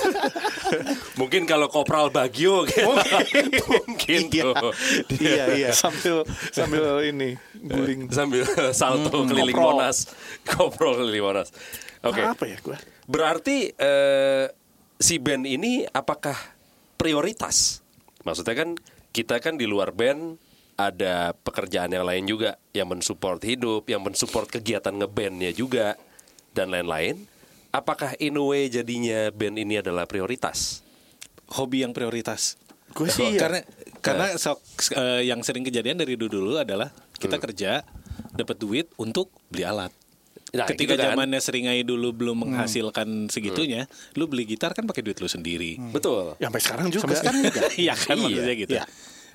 [1.15, 2.89] Mungkin kalau Kopral Bagio gitu.
[3.70, 4.44] Mungkin Iya.
[4.54, 4.72] tuh.
[5.20, 5.70] Iya, iya.
[5.74, 8.10] sambil sambil ini guling.
[8.10, 9.78] Sambil salto keliling Koprol.
[9.82, 9.98] Monas.
[10.44, 11.50] Koprol keliling Monas.
[12.02, 12.22] Oke.
[12.22, 12.78] Apa ya gue?
[13.06, 14.46] Berarti eh,
[14.96, 16.36] si band ini apakah
[17.00, 17.80] prioritas?
[18.28, 18.70] Maksudnya kan
[19.16, 20.36] kita kan di luar band
[20.76, 25.96] ada pekerjaan yang lain juga yang mensupport hidup, yang mensupport kegiatan ngebandnya juga
[26.52, 27.24] dan lain-lain.
[27.72, 30.84] Apakah in a way jadinya band ini adalah prioritas?
[31.56, 32.60] Hobi yang prioritas.
[32.92, 33.48] Gue sih ya.
[33.48, 33.60] Karena
[34.00, 34.60] karena sok
[34.96, 37.84] eh, yang sering kejadian dari dulu dulu adalah kita kerja
[38.34, 39.92] dapat duit untuk beli alat.
[40.50, 41.14] Nah, Ketika gitu kan.
[41.14, 43.86] zamannya seringai dulu belum menghasilkan segitunya,
[44.18, 45.78] lu beli gitar kan pakai duit lu sendiri.
[45.94, 46.34] Betul.
[46.38, 47.02] Ya, sampai sekarang juga.
[47.06, 47.62] Sampai sekarang juga.
[47.80, 48.72] Iya kan Iya, maksudnya gitu.
[48.74, 48.84] iya.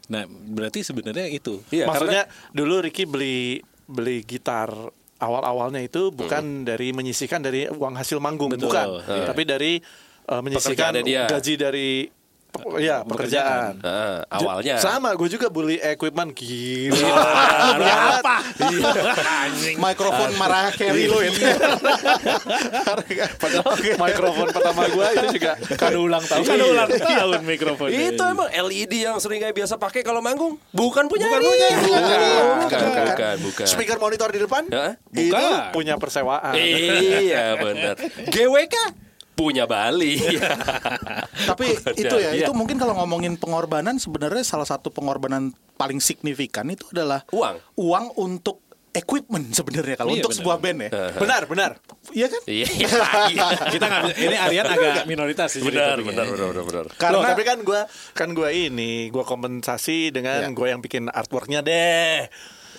[0.04, 1.62] Nah, berarti sebenarnya itu.
[1.70, 4.68] Iya, Maksudnya dulu Ricky beli beli gitar
[5.16, 8.86] awal-awalnya itu bukan dari menyisihkan dari uang hasil manggung, Betul, bukan.
[9.06, 9.24] iya.
[9.24, 9.72] Tapi dari
[10.28, 11.88] uh, menyisihkan gaji dari
[12.76, 13.78] ya pekerjaan.
[13.78, 17.10] Nah, awalnya Sama, gue juga beli equipment gila.
[17.74, 18.36] Beli apa?
[19.76, 21.40] Mikrofon Mariah Carey lo itu.
[23.36, 26.44] Padahal mikrofon pertama gue itu juga kado ulang tahun.
[26.44, 27.88] Kan ulang tahun mikrofon.
[27.90, 31.48] itu emang LED yang sering kayak biasa pakai kalau manggung bukan punya Bukan ini.
[31.48, 31.80] punya ini.
[31.80, 32.80] bukan, Bukan.
[32.80, 33.66] bukan, bukan, bukan.
[33.66, 34.92] Speaker monitor di depan Hah?
[35.10, 35.70] itu Bukan.
[35.70, 36.54] punya persewaan.
[36.54, 37.94] iya benar.
[38.24, 39.03] GWK
[39.34, 40.14] punya Bali.
[41.50, 42.46] Tapi Bukan itu ya, Iya.
[42.46, 47.58] itu mungkin kalau ngomongin pengorbanan sebenarnya salah satu pengorbanan paling signifikan itu adalah Uang.
[47.76, 50.38] Uang untuk equipment sebenarnya kalau Iya, untuk benar.
[50.38, 50.90] sebuah band ya.
[51.18, 51.70] Benar, benar.
[52.10, 52.42] Iya kan?
[52.46, 52.66] Iya.
[53.74, 55.60] Kita nggak bisa- ini Aryan agak minoritas sih.
[55.60, 56.86] jadi benar, benar, benar, benar, benar.
[56.94, 57.80] Karena Karena- tapi kan gue
[58.14, 60.48] kan gue ini gue kompensasi dengan Ya.
[60.48, 62.30] gue yang bikin artworknya deh.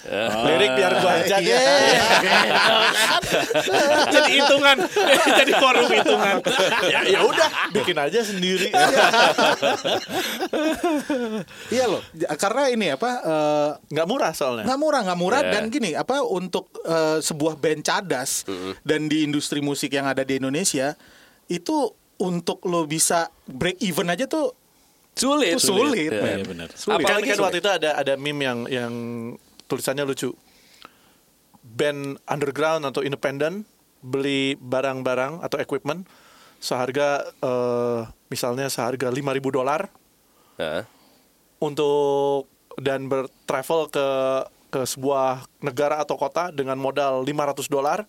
[0.05, 1.57] Lirik biar gue aja Iya.
[1.57, 1.97] deh.
[4.15, 4.77] Jadi hitungan,
[5.39, 6.35] jadi forum hitungan.
[6.85, 8.69] ya ya udah bikin aja sendiri.
[11.67, 12.01] Iya loh,
[12.37, 14.63] karena ini apa eh, Nggak murah soalnya.
[14.65, 15.51] nggak murah nggak murah Ya.
[15.51, 18.45] dan gini apa untuk eh, sebuah band cadas
[18.81, 20.93] dan di industri musik yang ada di Indonesia
[21.47, 21.75] itu
[22.15, 24.53] untuk lo bisa break even aja tuh
[25.15, 26.35] Sulit, sulit, Iya, men.
[26.35, 26.67] iya, benar.
[26.75, 26.99] Sulit.
[26.99, 27.45] Apalagi kan, sulit.
[27.47, 28.93] waktu itu ada ada meme yang yang
[29.67, 30.31] tulisannya lucu.
[31.65, 33.65] Band underground atau independen
[34.05, 36.05] beli barang-barang atau equipment
[36.61, 39.89] seharga eh, misalnya seharga 5000 dolar
[40.61, 40.85] Hah?
[41.57, 42.45] untuk
[42.77, 44.07] dan bertravel ke
[44.69, 48.03] ke sebuah negara atau kota dengan modal 500 dolar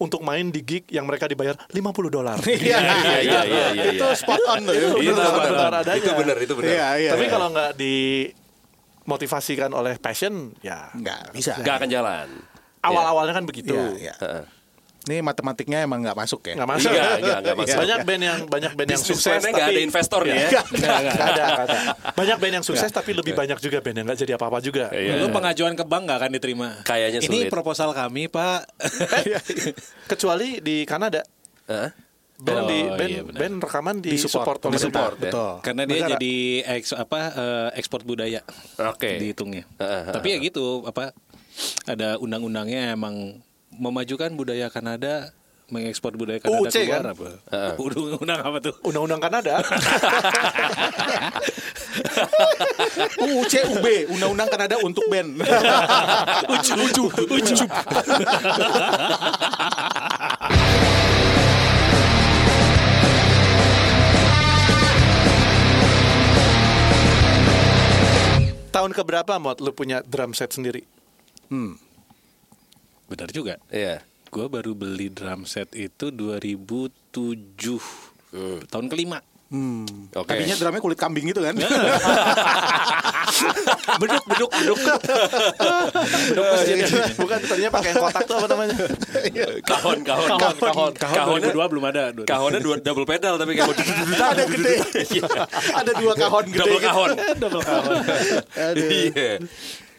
[0.00, 1.76] untuk main di gig yang mereka dibayar 50
[2.08, 2.40] dolar.
[2.48, 3.84] Iya, iya, iya, iya, iya.
[3.92, 4.72] Itu spot on tuh.
[4.72, 6.00] Itu Itu benar, benar, adanya.
[6.00, 6.70] itu benar, itu benar.
[6.72, 7.10] Iya, iya.
[7.12, 7.32] Tapi iya.
[7.36, 7.70] kalau nggak
[9.10, 11.58] dimotivasikan oleh passion, ya nggak bisa.
[11.58, 12.30] Gak akan jalan.
[12.80, 13.74] awal-awalnya kan begitu.
[13.76, 14.14] Iya, iya.
[14.22, 14.44] Heeh.
[15.00, 16.54] Ini matematiknya emang nggak masuk ya.
[16.56, 16.92] Nggak masuk.
[16.92, 17.76] Iya, nggak, nggak masuk.
[17.76, 20.32] Banyak band yang banyak band yang sukses plan-nya nggak tapi ada investor ya.
[20.32, 20.44] Iya.
[20.48, 21.00] Nggak, nggak.
[21.12, 21.78] Nggak ada, nggak ada.
[22.16, 24.88] Banyak band yang sukses tapi lebih banyak juga band yang nggak jadi apa-apa juga.
[24.92, 25.20] Iya.
[25.20, 26.68] Lu pengajuan ke bank nggak akan diterima?
[26.88, 27.52] Kayaknya Ini sulit.
[27.52, 28.60] proposal kami, Pak.
[30.08, 31.20] Kecuali di Kanada.
[31.68, 31.90] Hah?
[32.40, 33.38] Band Oh, di band, iya benar.
[33.38, 34.88] band rekaman di, Disupport, support pemerintah.
[34.88, 35.22] disupport, ya.
[35.28, 35.52] Betul.
[35.60, 36.10] Karena dia Negara.
[36.14, 36.34] jadi
[36.72, 38.40] eks, apa eh, ekspor budaya.
[38.82, 39.10] Oke.
[39.16, 39.64] Dihitungnya.
[39.76, 40.14] Heeh, heeh.
[40.14, 41.12] Tapi ya gitu, apa
[41.84, 43.36] ada undang-undangnya emang
[43.70, 45.36] memajukan budaya Kanada,
[45.68, 47.12] mengekspor budaya Kanada UUC keluar kan?
[47.12, 47.28] apa?
[47.82, 48.74] Undang-undang apa tuh?
[48.82, 49.54] Undang-undang Kanada.
[53.20, 55.36] UUCUB, Undang-Undang Kanada untuk band.
[56.52, 57.66] Ucu, ucu, ucu.
[68.80, 70.88] Tahun keberapa Mot lu punya drum set sendiri?
[73.12, 73.60] Benar juga.
[73.68, 74.00] Iya.
[74.32, 77.52] Gue baru beli drum set itu 2007
[78.72, 79.20] tahun kelima.
[79.50, 79.82] Hmm.
[80.14, 80.30] Oke.
[80.30, 81.58] Tadinya drumnya kulit kambing gitu kan.
[84.00, 86.76] beduk beduk beduk beduk masjid
[87.14, 88.74] Bukan tadinya pakai kotak tuh apa namanya?
[89.62, 93.74] Kahon, kahon, kahon kahon Kahonnya- kahon 2002 belum ada Kahonnya dua double pedal tapi kayak
[94.30, 94.74] Ada gede.
[95.50, 96.58] Ada dua kahon gede.
[96.58, 96.86] double gitu.
[96.86, 97.10] kahon.
[97.38, 97.94] double kahon
[98.78, 99.30] Iya.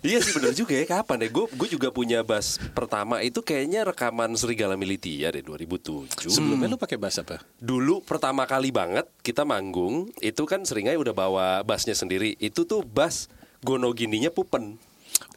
[0.01, 3.85] Iya sih bener juga ya kapan ya Gue gue juga punya bass pertama itu kayaknya
[3.85, 9.45] rekaman Serigala Militia deh 2007 sebelumnya lu pakai bass apa Dulu pertama kali banget kita
[9.45, 13.29] manggung Itu kan Seringai udah bawa bassnya sendiri Itu tuh bass
[13.61, 14.81] gonogininya Pupen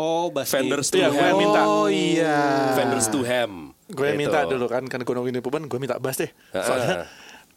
[0.00, 1.60] oh bass Fenders Iya, gue yang minta.
[1.68, 2.72] Oh iya.
[2.72, 4.32] Fenders to Ham Gue yang Gitu.
[4.32, 6.32] minta dulu kan, kan gunung ini puban, gue minta bass deh.
[6.56, 6.64] Heeh.
[6.64, 7.04] Soalnya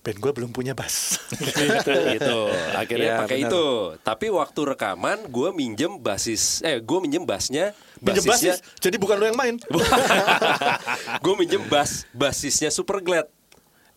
[0.08, 1.20] band gue belum punya bass.
[2.16, 2.38] gitu.
[2.72, 3.52] Akhirnya Iya, pakai benar.
[3.52, 3.66] itu.
[4.00, 9.16] Tapi waktu rekaman gue minjem basis eh gue minjem bassnya Pinjem basisnya bass, jadi bukan
[9.16, 9.56] lo yang main.
[11.24, 13.28] gue minjem bass basisnya Super Glad.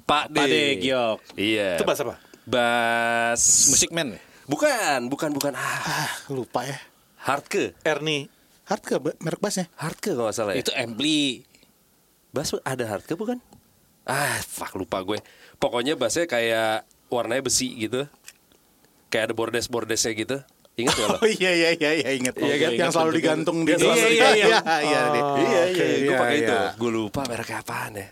[0.02, 0.34] Pak D.
[0.34, 1.18] Pak D, Giok.
[1.34, 1.78] Iya.
[1.78, 2.18] Itu bass apa?
[2.42, 5.52] Bass musik man Bukan, bukan, bukan.
[5.54, 6.74] Ah, Ah, lupa ya.
[7.20, 7.78] hardke.
[7.80, 8.26] Ernie.
[8.64, 9.70] Hard ke ba- merek bassnya?
[9.76, 10.62] Hardke kalau nggak salah ya.
[10.62, 11.46] itu ampli
[12.30, 13.38] Bass ada hardke bukan?
[14.02, 15.18] Ah, fuck lupa gue.
[15.60, 18.08] Pokoknya bassnya kayak warnanya besi gitu.
[19.12, 20.36] Kayak ada bordes-bordesnya gitu.
[20.78, 21.16] Ingat gak lo?
[21.22, 22.34] Oh iya iya iya iya ingat.
[22.40, 22.70] Iya kan?
[22.72, 24.40] Yang selalu digantung di selalu Iya, digantung.
[24.40, 25.00] Iya iya iya.
[25.04, 25.20] deh.
[25.20, 26.54] Iya iya, Oke, gue iya, pakai itu.
[26.56, 26.62] iya.
[26.74, 28.08] Gue lupa mereknya apaan ya.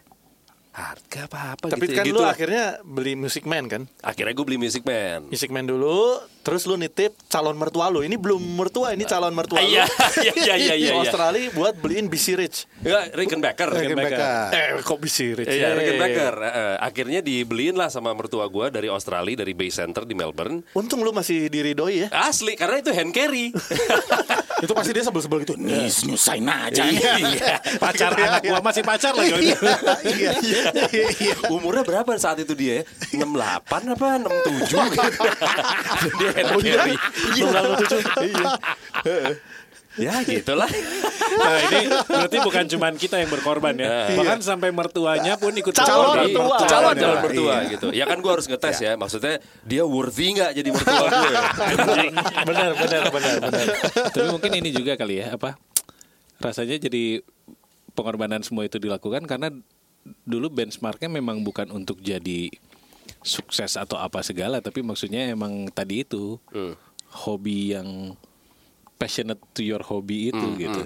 [0.79, 1.95] Harga apa apa Tapi gitu.
[1.97, 2.31] kan gitu lu lah.
[2.31, 3.83] akhirnya beli Music Man kan?
[3.99, 5.27] Akhirnya gue beli Music Man.
[5.27, 8.01] Music Man dulu, terus lu nitip calon mertua lu.
[8.01, 9.69] Ini belum mertua, ini calon mertua lu.
[9.69, 9.85] Iya
[10.25, 10.97] iya iya iya Di iya.
[10.97, 12.65] Australia buat beliin BC Rich.
[12.81, 13.69] Ya, Rickenbacker.
[13.69, 14.49] Rickenbacker.
[14.57, 15.53] Eh, kok BC Rich?
[15.53, 16.35] Iya, Rickenbacker.
[16.41, 20.65] Eh, eh, akhirnya dibeliin lah sama mertua gue dari Australia, dari Bay Center di Melbourne.
[20.73, 22.09] Untung lu masih diridoi ya.
[22.17, 23.53] Asli, karena itu hand carry.
[24.59, 25.55] Itu pasti dia sebel-sebel gitu.
[25.55, 26.83] Nih, nyusahin aja.
[26.83, 27.63] Iya.
[27.79, 29.55] pacar anak gua masih pacar lagi.
[30.03, 30.71] Iya iya
[31.15, 31.35] iya.
[31.47, 32.83] Umurnya berapa saat itu dia?
[32.83, 33.23] ya?
[33.23, 35.09] 68 apa 67 gitu.
[36.39, 36.95] dia hand carry.
[38.23, 38.47] Iya.
[39.99, 40.71] Ya gitulah.
[40.71, 44.15] Nah, ini berarti bukan cuma kita yang berkorban ya.
[44.15, 46.23] Bahkan sampai mertuanya pun ikut Calon berkorban.
[46.23, 46.47] mertua.
[46.47, 47.23] calon Calon calon ya.
[47.27, 47.87] mertua gitu.
[47.91, 48.95] Ya kan gue harus ngetes ya.
[48.95, 51.33] Maksudnya dia worthy nggak jadi mertua gue?
[52.49, 53.67] benar, benar, benar, benar.
[54.15, 55.59] Tapi mungkin ini juga kali ya apa?
[56.39, 57.19] Rasanya jadi
[57.99, 59.51] pengorbanan semua itu dilakukan karena
[60.23, 62.49] dulu benchmarknya memang bukan untuk jadi
[63.29, 66.41] sukses atau apa segala, tapi maksudnya emang tadi itu
[67.25, 68.17] hobi yang
[68.99, 70.83] passionate to your hobby itu gitu.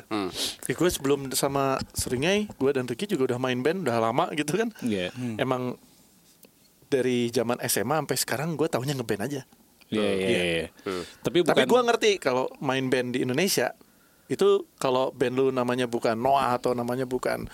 [0.69, 4.61] Ya, gue sebelum sama Seringai, gue dan Ricky juga udah main band udah lama gitu
[4.61, 4.69] kan.
[4.85, 5.09] Iya.
[5.41, 5.81] Emang
[6.93, 9.43] dari zaman SMA sampai sekarang gue taunya ngeband aja.
[9.89, 10.67] Iya, iya, iya.
[11.25, 13.73] Tapi bukan Tapi gue ngerti kalau main band di Indonesia
[14.29, 17.49] itu kalau band lu namanya bukan Noah atau namanya bukan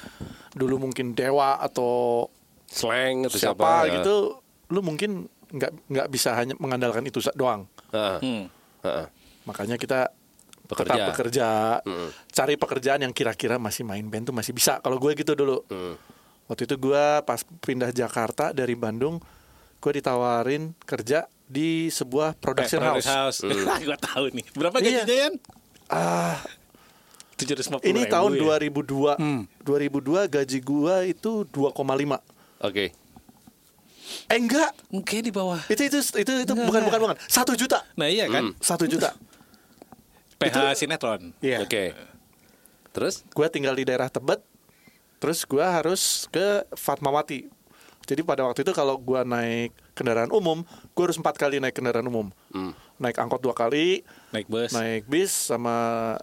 [0.54, 2.26] dulu mungkin Dewa atau
[2.68, 3.92] Slang atau siapa, siapa ya.
[3.98, 4.16] gitu,
[4.68, 7.64] lu mungkin nggak nggak bisa hanya mengandalkan itu doang.
[7.90, 8.18] Heeh.
[8.20, 8.44] Hmm.
[8.84, 9.06] Heeh.
[9.44, 10.12] Makanya kita
[10.64, 10.92] Bekerja.
[10.92, 11.48] tetap bekerja,
[12.28, 14.76] cari pekerjaan yang kira-kira masih main band tuh masih bisa.
[14.78, 15.64] Kalau gue gitu dulu.
[15.66, 15.96] Hmm.
[16.44, 19.20] Waktu itu gue pas pindah Jakarta dari Bandung,
[19.80, 23.08] gue ditawarin kerja di sebuah production Eh, house.
[23.08, 23.38] house.
[23.88, 24.44] Gua tahu nih.
[24.52, 25.04] Berapa Iya.
[25.04, 25.34] gajinya Yan?
[25.88, 26.36] Ah,
[27.36, 28.40] 750 ini ribu tahun ya?
[28.60, 29.16] 2002.
[29.64, 32.20] 2002 gaji gue itu 2,5.
[32.60, 32.92] Oke.
[34.26, 35.60] Eh enggak, Oke di bawah.
[35.66, 37.16] itu itu itu itu bukan bukan bukan.
[37.24, 37.84] Satu juta.
[37.94, 38.52] Nah iya kan?
[38.58, 39.12] Satu juta.
[40.36, 41.34] PH sinetron.
[41.38, 41.62] Iya.
[41.62, 41.92] Oke.
[42.88, 43.22] Terus?
[43.28, 44.42] gue tinggal di daerah Tebet
[45.18, 47.50] terus gue harus ke Fatmawati
[48.06, 50.62] jadi pada waktu itu kalau gue naik kendaraan umum
[50.94, 52.30] gue harus empat kali naik kendaraan umum
[52.96, 54.70] naik angkot dua kali Naik bus.
[54.70, 55.74] naik bis sama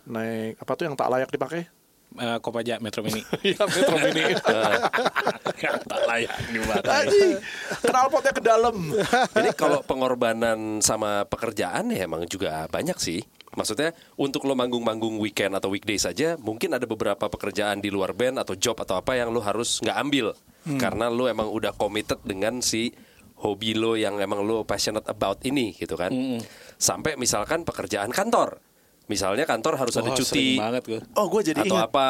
[0.03, 1.67] naik apa tuh yang tak layak dipakai
[2.15, 3.21] Eh, Kopaja Metro Mini.
[3.47, 4.23] Iya Metro Mini
[5.91, 6.91] tak layak dipakai.
[7.04, 7.32] Anjing,
[7.84, 8.75] knalpotnya ke dalam
[9.36, 13.19] Ini kalau pengorbanan sama pekerjaan ya emang juga banyak sih.
[13.56, 18.43] Maksudnya untuk lo manggung-manggung weekend atau weekday saja, mungkin ada beberapa pekerjaan di luar band
[18.43, 20.36] atau job atau apa yang lo harus nggak ambil
[20.75, 22.91] karena lo emang udah committed dengan si
[23.39, 26.12] hobi lo yang emang lo passionate about ini gitu kan.
[26.75, 28.60] Sampai misalkan pekerjaan kantor,
[29.05, 30.99] misalnya kantor harus ada Wah, cuti banget gue.
[31.13, 32.09] oh gue jadi atau ingat apa.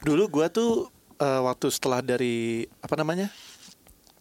[0.00, 0.70] dulu gue tuh
[1.20, 3.28] eh, waktu setelah dari apa namanya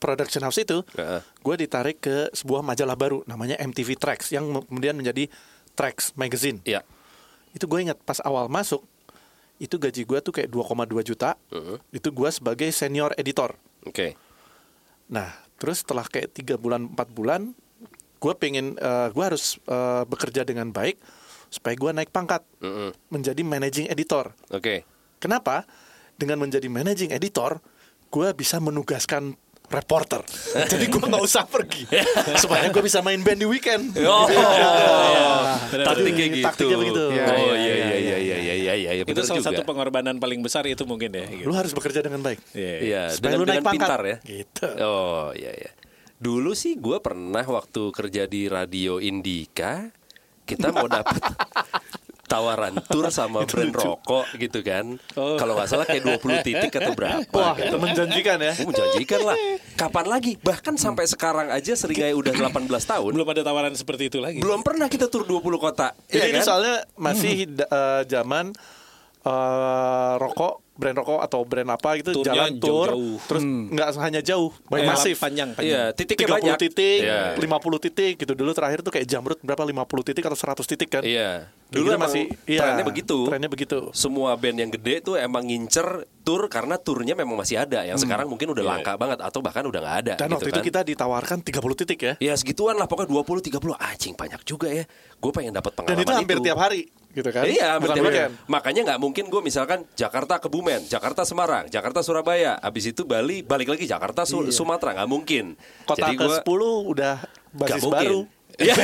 [0.02, 1.22] production house itu Heeh.
[1.22, 5.30] gue ditarik ke sebuah majalah baru namanya MTV Tracks yang kemudian menjadi
[5.72, 6.84] Tracks Magazine Ya,
[7.56, 8.84] itu gue ingat pas awal masuk
[9.62, 11.38] itu gaji gue tuh kayak 2,2 juta
[11.94, 13.54] itu gue sebagai senior editor
[13.86, 14.18] oke.
[15.06, 15.30] nah
[15.62, 17.54] terus setelah kayak tiga bulan empat bulan
[18.18, 20.98] gue pengen eh, gue harus eh, bekerja dengan baik
[21.52, 22.96] supaya gue naik pangkat Mm-mm.
[23.12, 24.88] menjadi managing editor Oke.
[25.20, 25.68] kenapa
[26.16, 27.60] dengan menjadi managing editor
[28.08, 29.36] gue bisa menugaskan
[29.68, 30.20] reporter.
[30.72, 31.88] Jadi gue nggak usah pergi
[32.44, 33.96] supaya gue bisa main band di weekend.
[34.04, 34.28] Oh,
[35.72, 36.44] Benar, taktiknya gitu.
[36.44, 37.04] Taktiknya begitu.
[37.08, 39.48] Oh Iya, iya iya, iya iya iya iya iya Itu salah juga.
[39.52, 41.24] satu pengorbanan paling besar itu mungkin ya.
[41.26, 41.48] Gitu.
[41.48, 42.40] Lu harus bekerja dengan baik.
[42.52, 42.76] Iya.
[42.80, 43.88] Iya, Supaya dengan, lu naik dengan pangkat.
[43.88, 44.18] pintar ya.
[44.22, 44.68] Gitu.
[44.82, 45.72] Oh iya iya.
[46.18, 49.88] Dulu sih gue pernah waktu kerja di radio Indika,
[50.52, 51.22] kita mau dapat
[52.26, 54.96] tawaran tur sama brand rokok gitu kan.
[55.12, 57.28] Kalau nggak salah kayak 20 titik atau berapa.
[57.28, 57.76] Wah, gitu.
[57.76, 58.54] menjanjikan ya.
[58.56, 59.38] Oh, menjanjikan lah.
[59.76, 60.40] Kapan lagi?
[60.40, 63.12] Bahkan sampai sekarang aja Seringai udah 18 tahun.
[63.12, 64.40] Belum ada tawaran seperti itu lagi.
[64.40, 65.92] Belum pernah kita tur 20 kota.
[66.08, 66.48] Jadi Iya ini kan?
[66.48, 68.56] soalnya masih da- eh, zaman
[69.22, 73.18] eh, rokok, brand rokok atau brand apa gitu Turnya jalan tour, jauh-jauh.
[73.22, 75.16] terus nggak hanya jauh, Eh, masif.
[75.16, 75.70] panjang, panjang.
[75.70, 76.58] Iya, titiknya 30 banyak.
[76.60, 77.22] titik, Iya.
[77.38, 78.34] 50 titik gitu.
[78.34, 81.04] Dulu terakhir tuh kayak Jamrut berapa 50 titik atau 100 titik kan?
[81.06, 81.54] Iya.
[81.70, 83.18] Dulu Dulu emang masih iya, trennya begitu.
[83.30, 83.80] Trennya begitu.
[83.94, 85.88] Semua band yang gede tuh emang ngincer
[86.22, 87.86] tur karena turnya memang masih ada.
[87.86, 90.14] Yang sekarang mungkin udah langka banget atau bahkan udah nggak ada.
[90.18, 90.56] Dan gitu waktu kan.
[90.58, 92.14] itu kita ditawarkan 30 titik ya.
[92.20, 94.84] Ya segituan lah pokoknya 20 30 anjing banyak juga ya.
[95.16, 97.44] Gue pengen dapat Dan pengalaman itu hampir tiap hari gitu kan?
[97.44, 98.32] Iya, Bukan weekend.
[98.46, 103.42] Makanya nggak mungkin gue misalkan Jakarta ke Bumen, Jakarta Semarang, Jakarta Surabaya, abis itu Bali,
[103.42, 105.54] balik lagi Jakarta Su- Sumatera nggak mungkin.
[105.54, 105.84] Iya.
[105.84, 108.00] Kota Jadi gua- ke-10 udah Gak basis mungkin.
[108.08, 108.22] baru.
[108.52, 108.76] Iya.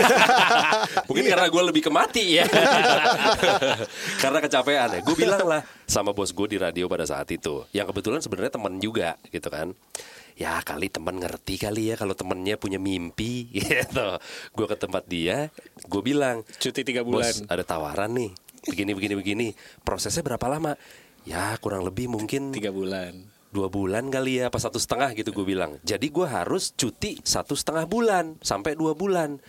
[1.12, 2.48] Mungkin karena gue lebih ke mati ya.
[4.24, 5.00] karena kecapean ya.
[5.04, 7.68] Gue bilang lah sama bos gue di radio pada saat itu.
[7.72, 9.76] Yang kebetulan sebenarnya teman juga gitu kan.
[10.38, 14.22] Ya kali teman ngerti kali ya kalau temennya punya mimpi gitu.
[14.54, 15.50] Gue ke tempat dia,
[15.90, 17.26] gue bilang, Cuti tiga bulan.
[17.26, 18.32] bos ada tawaran nih.
[18.70, 19.48] Begini begini begini.
[19.82, 20.78] Prosesnya berapa lama?
[21.26, 23.18] Ya kurang lebih mungkin Tiga bulan.
[23.48, 25.82] dua bulan kali ya, apa satu setengah gitu gue bilang.
[25.82, 29.42] Jadi gue harus cuti satu setengah bulan sampai dua bulan.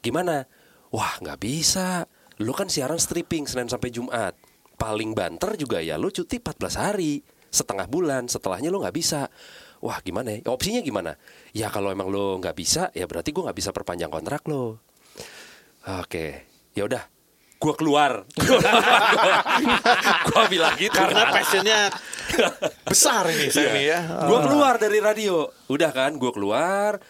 [0.00, 0.48] Gimana?
[0.88, 2.08] Wah nggak bisa.
[2.40, 4.32] Lu kan siaran stripping Senin sampai Jumat.
[4.80, 7.20] Paling banter juga ya lu cuti 14 hari.
[7.52, 9.28] Setengah bulan, setelahnya lu nggak bisa.
[9.80, 10.44] Wah gimana ya?
[10.52, 11.16] Opsinya gimana?
[11.56, 14.76] Ya kalau emang lo nggak bisa, ya berarti gue nggak bisa perpanjang kontrak lo.
[16.04, 16.44] Oke,
[16.76, 17.00] ya udah,
[17.56, 18.24] gue keluar.
[20.28, 20.92] gue bilang gitu.
[20.92, 21.88] Karena passionnya
[22.84, 24.28] besar ini Semi ya.
[24.28, 25.48] Gue keluar dari radio.
[25.72, 27.00] Udah kan, gue keluar.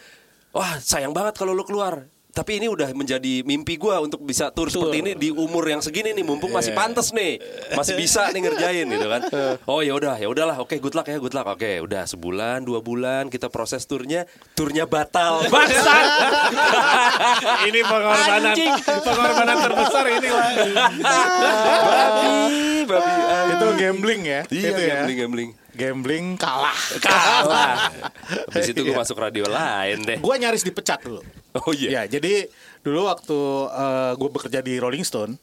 [0.55, 2.07] Wah, sayang banget kalau lu keluar.
[2.31, 6.15] Tapi ini udah menjadi mimpi gue untuk bisa tur seperti ini di umur yang segini
[6.15, 7.43] nih, mumpung masih pantas nih,
[7.75, 9.23] masih bisa nih ngerjain gitu kan.
[9.71, 11.47] Oh ya udah, ya udahlah, oke, good luck ya, good luck.
[11.47, 15.43] Oke, udah sebulan, dua bulan kita proses turnya, turnya batal.
[15.53, 16.07] Bangsat.
[17.69, 18.55] ini pengorbanan
[19.05, 20.51] pengorbanan terbesar ini lah.
[21.91, 22.31] babi,
[22.87, 23.13] babi.
[23.55, 24.41] Itu gambling ya.
[24.51, 24.95] Iya, itu ya.
[25.03, 25.51] gambling, gambling.
[25.71, 26.79] Gambling kalah.
[26.99, 27.91] Kalah.
[28.51, 30.19] Habis itu gue masuk radio lain deh.
[30.19, 31.23] Gua nyaris dipecat dulu.
[31.67, 32.03] Oh iya.
[32.07, 32.47] Ya, jadi
[32.81, 33.39] dulu waktu
[34.15, 35.35] gue bekerja di Rolling Stone,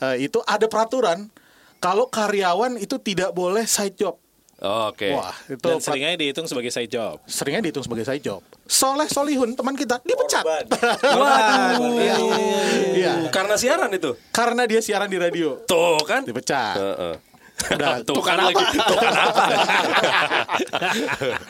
[0.00, 1.28] eh, itu ada peraturan
[1.76, 4.16] kalau karyawan itu tidak boleh side job.
[4.64, 5.12] Oke.
[5.12, 7.20] Wah, itu Dan seringnya dihitung sebagai side job.
[7.28, 8.40] seringnya dihitung sebagai side job.
[8.64, 10.44] Soleh Solihun teman kita dipecat.
[11.20, 12.00] Waduh.
[12.96, 13.28] Iya.
[13.28, 14.16] Karena siaran itu.
[14.32, 15.60] Karena dia siaran di radio.
[15.68, 16.24] Tuh kan.
[16.24, 16.76] Dipecat.
[16.80, 17.14] Heeh.
[17.76, 18.64] Udah, Tuh tukar kan lagi.
[18.64, 19.44] Tuh kan apa?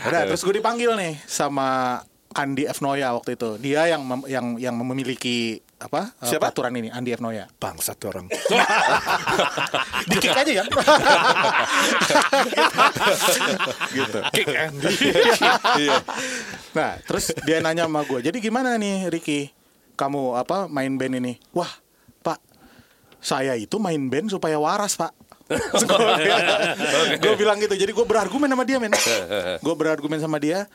[0.08, 2.00] Udah, terus gue dipanggil nih sama
[2.34, 3.56] Andi F Noya waktu itu.
[3.62, 6.50] Dia yang mem- yang yang memiliki apa eh, Siapa?
[6.50, 7.46] peraturan ini Andi F Noya.
[7.46, 8.26] Bangsat orang.
[10.10, 10.64] Dikik aja ya.
[13.96, 14.18] gitu.
[14.34, 14.94] Kick Andy.
[16.74, 19.46] Nah, terus dia nanya sama gue, jadi gimana nih Ricky?
[19.94, 21.38] Kamu apa main band ini?
[21.54, 21.70] Wah,
[22.18, 22.42] Pak,
[23.22, 25.14] saya itu main band supaya waras, Pak.
[27.22, 28.90] gue bilang gitu, jadi gue berargumen sama dia, men.
[29.62, 30.66] gue berargumen sama dia.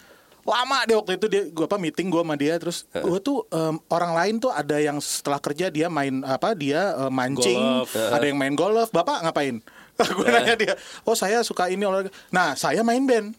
[0.48, 3.76] Lama deh waktu itu dia gue apa meeting gue sama dia terus gue tuh em,
[3.92, 7.94] orang lain tuh ada yang setelah kerja dia main apa dia eh, mancing Golf.
[7.96, 8.90] ada yang main golf.
[8.90, 9.60] Bapak ngapain?
[10.16, 10.74] Gue nanya dia
[11.04, 12.08] oh saya suka ini olahraga.
[12.32, 13.36] Nah saya main band.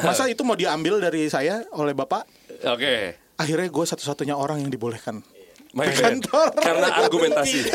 [0.00, 2.26] Masa itu mau diambil dari saya oleh bapak?
[2.66, 3.14] Oke.
[3.38, 5.22] akhirnya gue satu-satunya orang yang dibolehkan
[5.76, 6.48] Main kantor.
[6.56, 7.68] Karena argumentasi.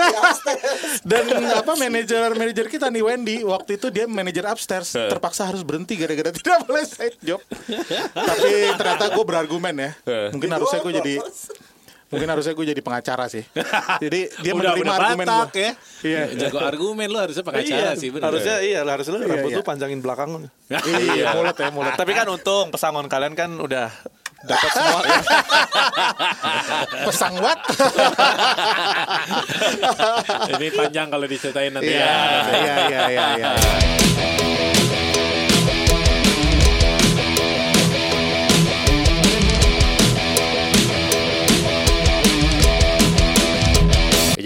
[1.06, 5.94] dan apa manajer manajer kita nih Wendy waktu itu dia manajer upstairs terpaksa harus berhenti
[5.96, 7.40] gara-gara tidak boleh side job
[8.14, 9.92] tapi ternyata gue berargumen ya
[10.32, 11.16] mungkin harusnya gue jadi
[12.10, 13.42] mungkin harusnya gue jadi pengacara sih
[13.98, 15.72] jadi dia udah menerima udah argumen Batak gue ya.
[16.04, 16.22] Iya.
[16.46, 18.26] Jago argumen lu harusnya pengacara Iya, sih bener.
[18.30, 19.58] harusnya iya harusnya lu rambut iya.
[19.58, 20.30] lu panjangin belakang.
[21.18, 23.90] iya mulut ya mulut Tapi kan untung pesangon kalian kan udah
[24.44, 25.00] dapat semua.
[25.08, 25.20] ya.
[27.08, 27.60] pesang what
[30.52, 32.16] Ini panjang kalau diceritain nanti iya ya.
[32.52, 34.03] iya iya iya iya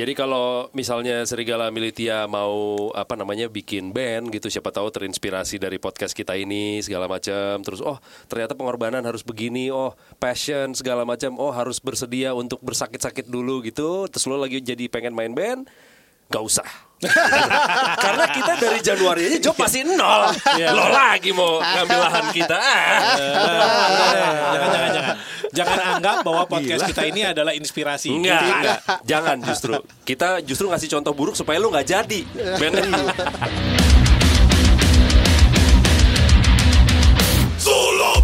[0.07, 5.83] jadi kalau misalnya Serigala Militia mau apa namanya bikin band gitu, siapa tahu terinspirasi dari
[5.83, 7.59] podcast kita ini segala macam.
[7.59, 7.99] Terus oh
[8.31, 14.07] ternyata pengorbanan harus begini, oh passion segala macam, oh harus bersedia untuk bersakit-sakit dulu gitu.
[14.07, 15.67] Terus lo lagi jadi pengen main band,
[16.31, 16.86] gak usah.
[18.03, 20.33] Karena kita dari Januari aja job masih nol.
[20.57, 20.73] Iya.
[20.73, 22.57] Lo lagi mau ngambil lahan kita.
[23.17, 23.33] Iya.
[24.53, 25.15] jangan, jangan, jangan.
[25.53, 26.89] Jangan anggap bahwa podcast Gila.
[26.91, 28.09] kita ini adalah inspirasi.
[28.13, 28.79] Enggak, enggak.
[29.05, 29.73] Jangan justru.
[30.03, 32.21] Kita justru ngasih contoh buruk supaya lo nggak jadi.
[32.25, 32.55] Iya.
[32.57, 32.85] Bener.
[37.57, 38.21] Solo